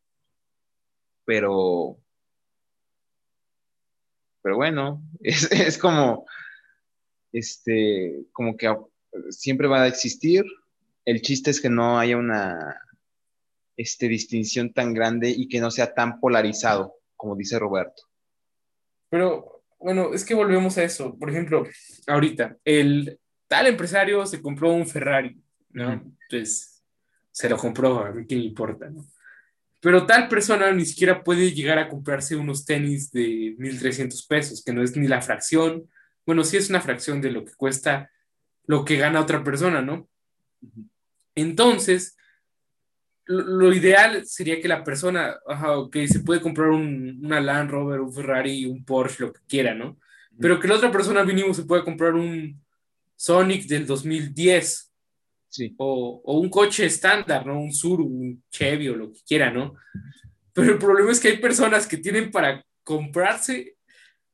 [1.26, 1.98] Pero,
[4.42, 6.26] pero bueno, es, es como,
[7.32, 8.76] este, como que
[9.30, 10.44] siempre va a existir
[11.06, 12.80] el chiste es que no haya una
[13.78, 18.04] este, distinción tan grande y que no sea tan polarizado, como dice Roberto.
[19.10, 21.18] Pero bueno, es que volvemos a eso.
[21.18, 21.68] Por ejemplo,
[22.08, 25.42] ahorita, el tal empresario se compró un Ferrari,
[25.72, 26.14] ¿no?
[26.30, 26.84] Pues,
[27.32, 29.06] se lo compró, a mí qué le importa, ¿no?
[29.80, 34.72] Pero tal persona ni siquiera puede llegar a comprarse unos tenis de 1.300 pesos, que
[34.72, 35.90] no es ni la fracción,
[36.26, 38.12] bueno, sí es una fracción de lo que cuesta
[38.66, 40.08] lo que gana otra persona, ¿no?
[41.36, 42.18] Entonces,
[43.26, 45.40] lo, ideal sería que la persona,
[45.92, 49.74] que se puede comprar un, una Land Rover, un Ferrari, un Porsche, lo que quiera,
[49.74, 49.98] ¿no?
[50.40, 52.60] Pero que la otra persona mínimo se pueda comprar un
[53.16, 54.92] Sonic del 2010.
[55.50, 55.76] Sí.
[55.78, 57.60] O, o un coche estándar, ¿no?
[57.60, 59.76] Un Sur, un Chevy o lo que quiera, ¿no?
[60.54, 63.76] Pero el problema es que hay personas que tienen para comprarse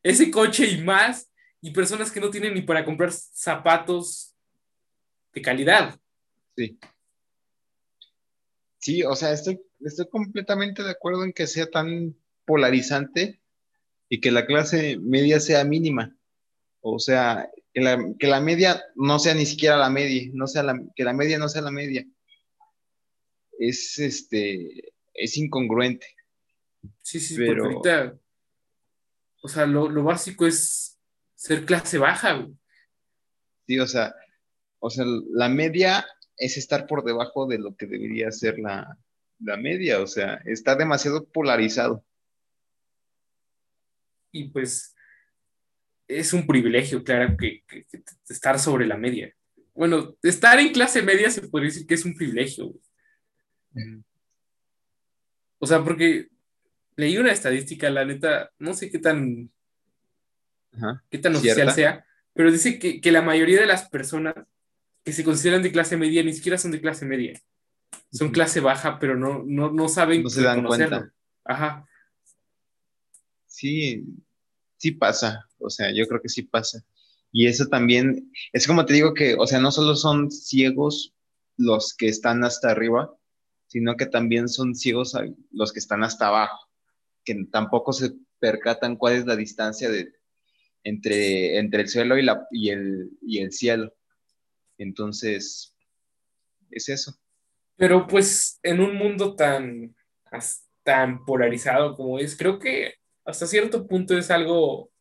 [0.03, 1.29] ese coche y más,
[1.61, 4.35] y personas que no tienen ni para comprar zapatos
[5.33, 5.99] de calidad.
[6.57, 6.79] Sí.
[8.79, 13.41] Sí, o sea, estoy, estoy completamente de acuerdo en que sea tan polarizante
[14.09, 16.17] y que la clase media sea mínima.
[16.81, 21.03] O sea, que la, media no sea ni siquiera la media, no sea la, que
[21.03, 22.07] la media no sea la media.
[23.59, 26.07] Es este, es incongruente.
[27.01, 28.17] Sí, sí, pero ahorita,
[29.41, 30.97] o sea, lo, lo, básico es
[31.35, 32.47] ser clase baja,
[33.67, 34.15] Sí, o sea,
[34.79, 35.03] o sea,
[35.33, 36.05] la media
[36.37, 38.97] es estar por debajo de lo que debería ser la,
[39.39, 42.03] media, o sea, está demasiado polarizado.
[44.31, 44.95] Y pues
[46.07, 47.63] es un privilegio, claro, que,
[48.29, 49.33] estar sobre la media.
[49.73, 52.73] Bueno, estar en clase media se podría decir que es un privilegio.
[55.59, 56.29] O sea, porque
[56.95, 59.51] leí una estadística, la neta, no sé qué tan,
[61.09, 64.35] qué tan oficial sea, pero dice que, que la mayoría de las personas
[65.07, 67.41] que se consideran de clase media ni siquiera son de clase media.
[68.11, 70.21] Son clase baja, pero no, no, no saben.
[70.21, 71.13] No se dan cuenta.
[71.45, 71.87] Ajá.
[73.45, 74.03] Sí,
[74.75, 75.47] sí pasa.
[75.59, 76.83] O sea, yo creo que sí pasa.
[77.31, 81.15] Y eso también, es como te digo que, o sea, no solo son ciegos
[81.55, 83.15] los que están hasta arriba,
[83.67, 85.15] sino que también son ciegos
[85.51, 86.67] los que están hasta abajo,
[87.23, 90.11] que tampoco se percatan cuál es la distancia de,
[90.83, 93.93] entre, entre el suelo y, la, y, el, y el cielo.
[94.77, 95.75] Entonces,
[96.71, 97.17] es eso.
[97.75, 99.95] Pero pues en un mundo tan,
[100.83, 104.91] tan polarizado como es, creo que hasta cierto punto es algo,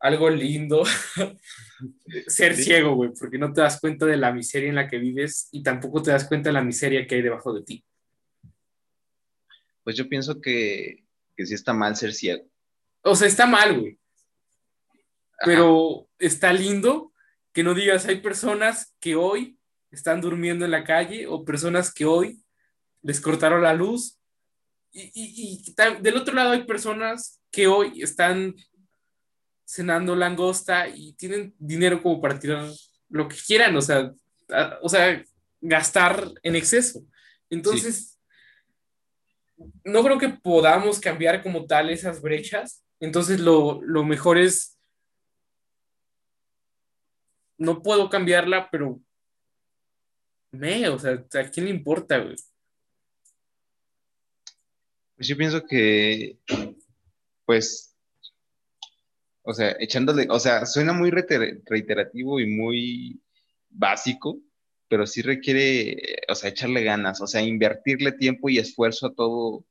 [0.00, 0.82] algo lindo
[2.26, 5.48] ser ciego, güey, porque no te das cuenta de la miseria en la que vives
[5.52, 7.84] y tampoco te das cuenta de la miseria que hay debajo de ti.
[9.82, 11.04] Pues yo pienso que,
[11.36, 12.44] que sí está mal ser ciego.
[13.02, 13.98] O sea, está mal, güey.
[15.44, 17.11] Pero está lindo
[17.52, 19.58] que no digas, hay personas que hoy
[19.90, 22.42] están durmiendo en la calle o personas que hoy
[23.02, 24.18] les cortaron la luz.
[24.92, 28.54] Y, y, del otro lado hay personas que hoy están
[29.64, 32.68] cenando langosta y tienen dinero como para tirar
[33.08, 34.12] lo que quieran, o sea,
[34.82, 35.24] o sea
[35.60, 37.04] gastar en exceso.
[37.48, 38.18] Entonces,
[39.84, 42.84] no creo que podamos cambiar como tal esas brechas.
[43.00, 44.78] Entonces, lo, lo mejor es,
[47.58, 49.00] no puedo cambiarla, pero
[50.50, 52.36] me, o sea, ¿a quién le importa, güey?
[55.16, 56.38] Pues yo pienso que,
[57.44, 57.96] pues,
[59.42, 63.22] o sea, echándole, o sea, suena muy reiterativo y muy
[63.68, 64.40] básico,
[64.88, 69.64] pero sí requiere, o sea, echarle ganas, o sea, invertirle tiempo y esfuerzo a todo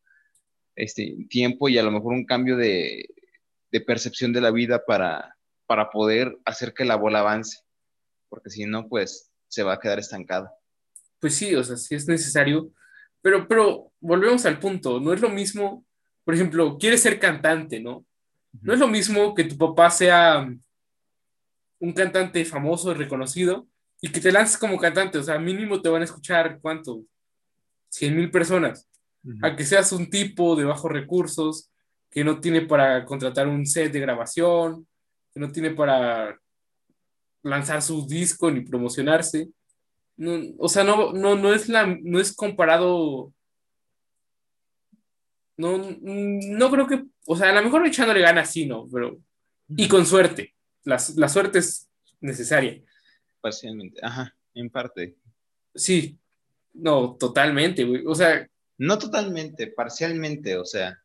[0.75, 3.07] este tiempo y a lo mejor un cambio de,
[3.71, 7.59] de percepción de la vida para, para poder hacer que la bola avance,
[8.31, 10.51] porque si no, pues se va a quedar estancada.
[11.19, 12.71] Pues sí, o sea, sí es necesario
[13.21, 15.85] pero, pero volvemos al punto, no es lo mismo,
[16.23, 18.05] por ejemplo, quieres ser cantante, ¿no?
[18.61, 20.49] No es lo mismo que tu papá sea
[21.79, 23.67] un cantante famoso reconocido
[24.01, 27.03] y que te lances como cantante, o sea, mínimo te van a escuchar, ¿cuánto?
[27.89, 28.87] 100 mil personas.
[29.43, 31.69] A que seas un tipo de bajos recursos,
[32.09, 34.87] que no tiene para contratar un set de grabación,
[35.31, 36.37] que no tiene para
[37.43, 39.49] lanzar su disco ni promocionarse
[40.21, 43.33] no, o sea, no, no, no es la, no es comparado.
[45.57, 48.87] No, no creo que, o sea, a lo mejor echándole ganas sí, ¿no?
[48.91, 49.19] Pero,
[49.69, 50.53] y con suerte.
[50.83, 51.89] La, la suerte es
[52.19, 52.79] necesaria.
[53.41, 55.15] Parcialmente, ajá, en parte.
[55.73, 56.19] Sí,
[56.73, 58.05] no, totalmente, güey.
[58.05, 58.47] O sea.
[58.77, 61.00] No totalmente, parcialmente, o sea.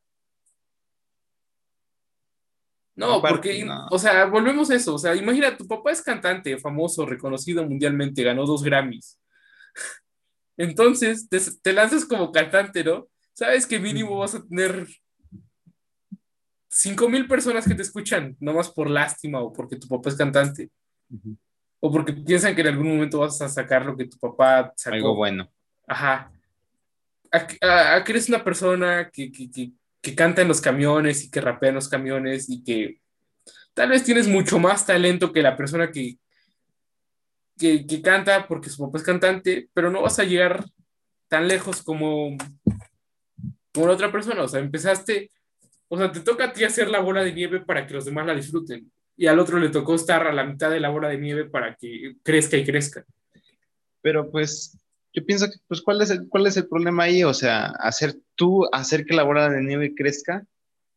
[2.97, 4.95] No, porque, o sea, volvemos a eso.
[4.95, 9.21] O sea, imagina, tu papá es cantante, famoso, reconocido mundialmente, ganó dos Grammys.
[10.57, 11.29] Entonces,
[11.63, 13.07] te, lanzas como cantante, ¿no?
[13.35, 14.87] Sabes que mínimo vas a tener
[16.71, 20.71] cinco mil personas que te escuchan, nomás por lástima o porque tu papá es cantante.
[21.81, 24.97] O porque piensan que en algún momento vas a sacar lo que tu papá sacó.
[24.97, 25.53] Algo bueno.
[25.87, 26.33] Ajá.
[27.31, 29.73] A, que eres una persona que, que, que
[30.07, 33.01] que canta en los camiones y que rapea en los camiones y que
[33.75, 36.19] tal vez tienes mucho más talento que la persona que,
[37.59, 40.65] que, canta porque su papá es cantante, pero no vas a llegar
[41.27, 42.37] tan lejos como,
[43.75, 44.45] como la otra persona.
[44.45, 45.33] O sea, empezaste,
[45.89, 48.27] o sea, te toca a ti hacer la bola de nieve para que los demás
[48.27, 48.89] la disfruten.
[49.17, 51.75] Y al otro le tocó estar a la mitad de la bola de nieve para
[51.75, 53.05] que crezca y crezca.
[54.03, 54.79] Pero pues
[55.13, 57.25] yo pienso que, pues, ¿cuál es, el, ¿cuál es el problema ahí?
[57.25, 60.47] O sea, hacer tú, hacer que la bola de nieve crezca.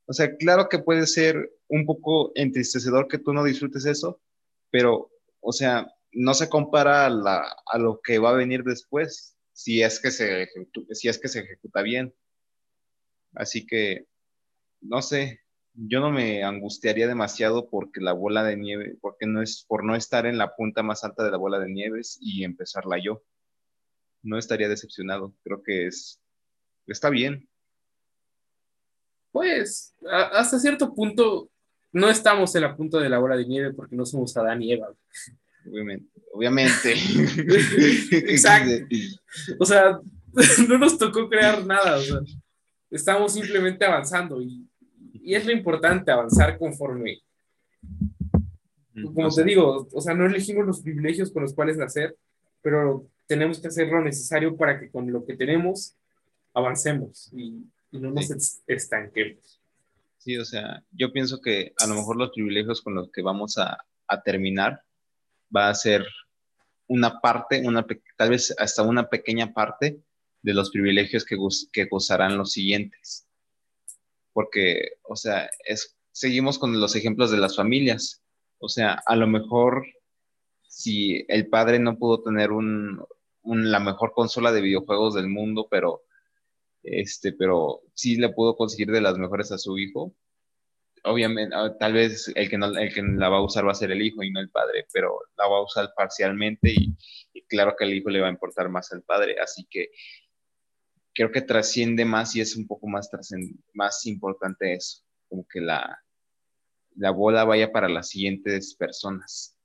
[0.06, 4.22] O sea, claro que puede ser un poco entristecedor que tú no disfrutes eso,
[4.72, 10.00] pero, o sea, no se compara a, lo que va a venir después, si es,
[10.00, 10.48] que se,
[10.92, 12.14] si es que se ejecuta bien.
[13.36, 14.08] Así que,
[14.82, 15.42] no sé,
[15.74, 19.96] yo no me angustiaría demasiado porque la bola de nieve, porque no es por no
[19.96, 23.24] estar en la punta más alta de la bola de nieves y empezarla yo
[24.24, 25.34] no estaría decepcionado.
[25.44, 26.22] Creo que es,
[26.94, 27.48] está bien.
[29.32, 31.50] Pues, hasta cierto punto,
[31.92, 34.74] no estamos en la punta de la bola de nieve porque no somos Adán y
[34.74, 34.94] Eva.
[35.66, 36.94] Obviamente, obviamente.
[38.32, 38.96] Exacto.
[39.60, 40.00] O sea,
[40.68, 42.00] no nos tocó crear nada,
[42.90, 44.66] estamos simplemente avanzando y,
[45.24, 47.22] es lo importante, avanzar conforme.
[49.14, 52.16] Como te digo, o sea, no elegimos los privilegios con los cuales nacer,
[52.64, 55.96] pero tenemos que hacer lo necesario para que con lo que tenemos
[56.60, 58.30] avancemos y, no nos
[58.68, 59.60] estanquemos.
[60.20, 63.58] Sí, o sea, yo pienso que a lo mejor los privilegios con los que vamos
[63.58, 64.84] a, a terminar
[65.56, 66.06] va a ser
[66.88, 67.86] una parte, una,
[68.16, 70.04] tal vez hasta una pequeña parte
[70.42, 71.38] de los privilegios que,
[71.72, 73.28] que gozarán los siguientes.
[74.34, 78.22] Porque, o sea, es, seguimos con los ejemplos de las familias.
[78.60, 79.86] O sea, a lo mejor
[80.68, 83.04] si el padre no pudo tener un,
[83.44, 86.04] la mejor consola de videojuegos del mundo, pero
[86.92, 90.16] este, pero sí le pudo conseguir de las mejores a su hijo.
[91.04, 93.76] Obviamente, ah, tal vez el que, no, el que la va a usar va a
[93.76, 96.96] ser el hijo y no el padre, pero la va a usar parcialmente y,
[97.48, 99.90] claro que al hijo le va a importar más al padre, así que
[101.14, 103.10] creo que trasciende más y es un poco más,
[103.74, 106.00] más importante eso, como que la,
[106.96, 109.58] la bola vaya para las siguientes personas.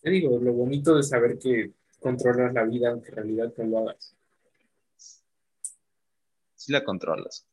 [0.00, 3.78] Te digo, lo bonito de saber que controlas la vida, aunque en realidad no lo
[3.80, 4.15] hagas.
[6.66, 7.46] Sí la controlas.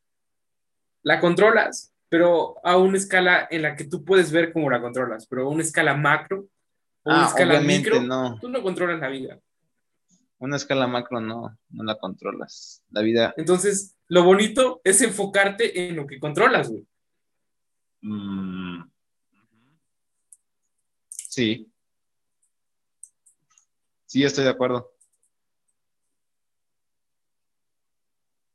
[1.03, 5.28] La controlas, pero a una escala en la que tú puedes ver cómo la controlas,
[5.28, 6.47] pero a una escala macro
[7.03, 8.39] o una ah, escala micro, no.
[8.41, 9.39] tú no controlas la vida.
[10.39, 12.84] Una escala macro no, no la controlas.
[12.89, 13.36] La vida.
[13.38, 16.88] Entonces, lo bonito es enfocarte en lo que controlas, güey.
[18.01, 18.82] Mm.
[21.11, 21.72] Sí.
[24.07, 24.93] Sí, estoy de acuerdo.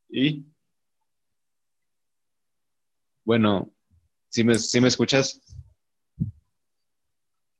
[0.09, 0.44] ¿Y?
[3.24, 3.70] Bueno,
[4.28, 5.40] ¿sí me, me escuchas?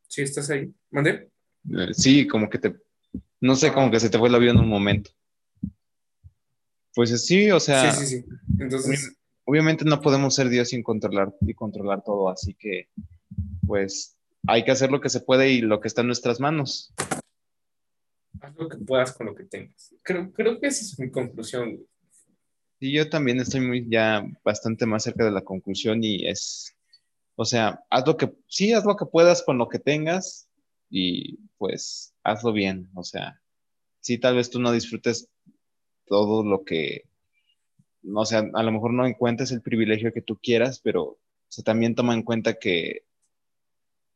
[0.09, 0.72] Sí, estás ahí.
[0.90, 1.30] ¿Mande?
[1.70, 2.76] Eh, sí, como que te...
[3.40, 5.11] No sé, como que se te fue el avión en un momento.
[6.94, 7.92] Pues sí, o sea...
[7.92, 8.28] Sí, sí, sí.
[8.59, 9.14] Entonces...
[9.44, 12.90] Obviamente no podemos ser Dios sin controlar y controlar todo, así que
[13.66, 14.14] pues
[14.46, 16.92] hay que hacer lo que se puede y lo que está en nuestras manos.
[18.42, 19.94] Haz lo que puedas con lo que tengas.
[20.03, 21.78] Creo, creo que esa es mi conclusión.
[22.81, 26.76] Sí, yo también estoy muy ya bastante más cerca de la conclusión y es,
[27.35, 30.49] o sea, haz lo que, sí, haz lo que puedas con lo que tengas
[30.89, 33.41] y pues hazlo bien, o sea,
[34.01, 35.29] sí, tal vez tú no disfrutes
[36.07, 37.05] todo lo que,
[38.14, 41.18] o sea, a lo mejor no encuentres el privilegio que tú quieras, pero
[41.49, 43.03] se también toma en cuenta que,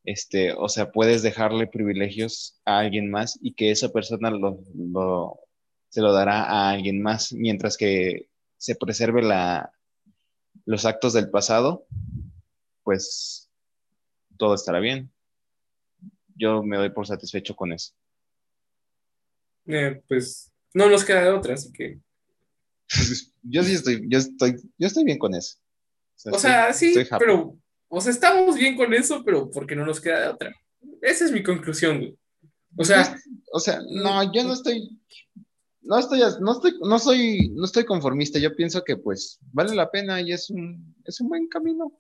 [0.05, 5.41] este, o sea, puedes dejarle privilegios a alguien más y que esa persona lo, lo,
[5.89, 8.29] se lo dará a alguien más, mientras que
[8.63, 9.73] se preserve la,
[10.67, 11.85] los actos del pasado,
[12.85, 13.51] pues
[14.39, 15.13] todo estará bien.
[16.37, 17.93] Yo me doy por satisfecho con eso.
[19.67, 21.99] Eh, pues no nos queda de otra, así que.
[23.43, 25.59] yo sí estoy, yo estoy, yo estoy bien con eso.
[26.27, 27.59] O sea, sí, pero,
[27.89, 30.55] o sea, estamos bien con eso, pero porque no nos queda de otra.
[31.01, 32.17] Esa es mi conclusión, güey.
[32.77, 33.19] O sea,
[33.53, 34.89] o sea, no, yo no estoy,
[35.83, 38.39] no estoy, no estoy, no soy, no estoy conformista.
[38.39, 41.93] Yo pienso que pues vale la pena y es un, es un buen camino.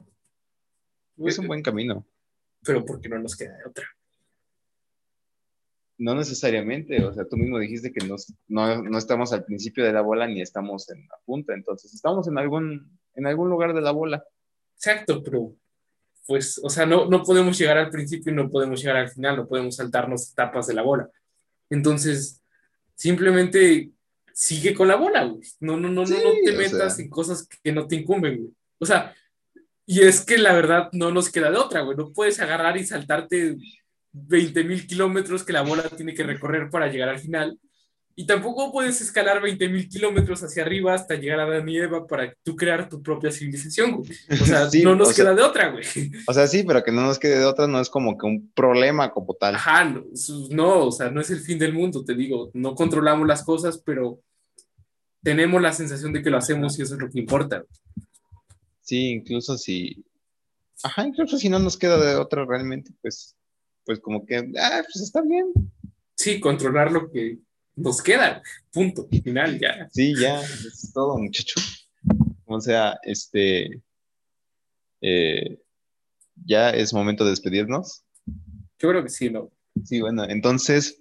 [1.19, 2.07] Es un buen camino.
[2.65, 3.85] Pero porque no nos queda de otra.
[5.99, 8.17] No necesariamente, o sea, tú mismo dijiste que no,
[8.83, 12.39] no, estamos al principio de la bola ni estamos en la punta, entonces estamos en
[12.39, 14.25] algún, en algún lugar de la bola.
[14.75, 15.55] Exacto, pero
[16.27, 19.37] pues, o sea, no, no podemos llegar al principio y no podemos llegar al final,
[19.37, 21.09] no podemos saltarnos etapas de la bola.
[21.71, 22.42] Entonces,
[23.03, 23.91] simplemente
[24.33, 25.43] sigue con la bola, güey.
[25.59, 28.51] No, no, no, no, no te metas en cosas que no te incumben, güey.
[28.79, 29.13] O sea,
[29.85, 31.97] y es que la verdad no nos queda de otra, güey.
[31.97, 33.57] No puedes agarrar y saltarte
[34.13, 37.59] 20 mil kilómetros que la bola tiene que recorrer para llegar al final
[38.15, 42.35] y tampoco puedes escalar 20.000 kilómetros hacia arriba hasta llegar a Adán y Eva para
[42.43, 44.11] tú crear tu propia civilización, güey.
[44.31, 45.85] O sea, no nos queda de otra, güey.
[46.27, 48.51] O sea, sí, pero que no nos quede de otra no es como que un
[48.53, 49.55] problema como tal.
[49.55, 50.05] Ajá, no,
[50.51, 52.51] no, o sea, no es el fin del mundo, te digo.
[52.53, 54.21] No controlamos las cosas, pero
[55.23, 57.65] tenemos la sensación de que lo hacemos y eso es lo que importa.
[58.83, 60.05] Sí, incluso si...
[60.83, 63.37] Ajá, incluso si no nos queda de otra realmente, pues,
[63.85, 65.53] pues como que, ah, pues está bien.
[66.17, 67.39] Sí, controlar lo que
[67.77, 68.43] nos queda,
[68.73, 69.89] punto, final, ya.
[69.91, 71.61] Sí, ya, es todo, muchacho.
[72.47, 73.83] O sea, este,
[75.01, 75.59] eh,
[76.45, 78.05] ya es momento de despedirnos.
[78.79, 79.51] Yo creo que sí, ¿no?
[79.85, 81.01] Sí, bueno, entonces,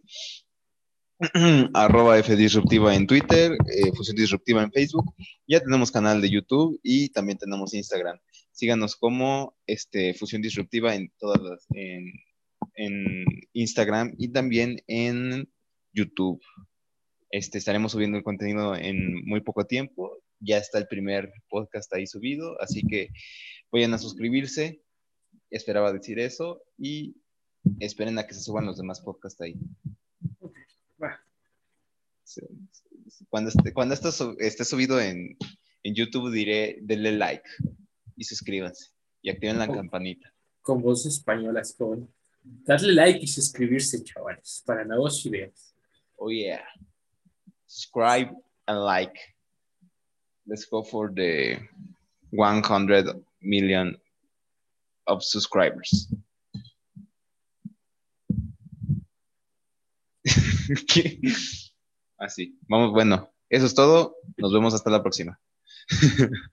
[1.73, 5.13] arroba F Disruptiva en Twitter, eh, Fusión Disruptiva en Facebook,
[5.47, 8.17] ya tenemos canal de YouTube y también tenemos Instagram.
[8.51, 12.11] Síganos como este, Fusión Disruptiva en todas las, en,
[12.75, 15.49] en Instagram y también en
[15.93, 16.41] YouTube.
[17.29, 20.21] Este, estaremos subiendo el contenido en muy poco tiempo.
[20.39, 23.09] Ya está el primer podcast ahí subido, así que
[23.71, 24.81] vayan a suscribirse.
[25.49, 27.15] Esperaba decir eso y
[27.79, 29.55] esperen a que se suban los demás podcasts ahí.
[33.29, 35.37] Cuando, esté, cuando esto esté subido en,
[35.83, 37.43] YouTube, diré denle like
[38.15, 40.33] y suscríbanse y activen la campanita.
[40.61, 42.13] Con voz española, con
[42.43, 45.70] darle like y suscribirse, chavales, para nuevos videos.
[46.21, 46.61] Oh yeah.
[47.65, 48.29] Subscribe
[48.67, 49.17] and like.
[50.45, 51.57] Let's go for the
[52.29, 53.09] 100
[53.41, 53.97] million
[55.07, 56.13] of subscribers.
[62.21, 62.53] Así.
[62.69, 63.31] Vamos, bueno.
[63.49, 64.15] Eso es todo.
[64.37, 65.39] Nos vemos hasta la próxima.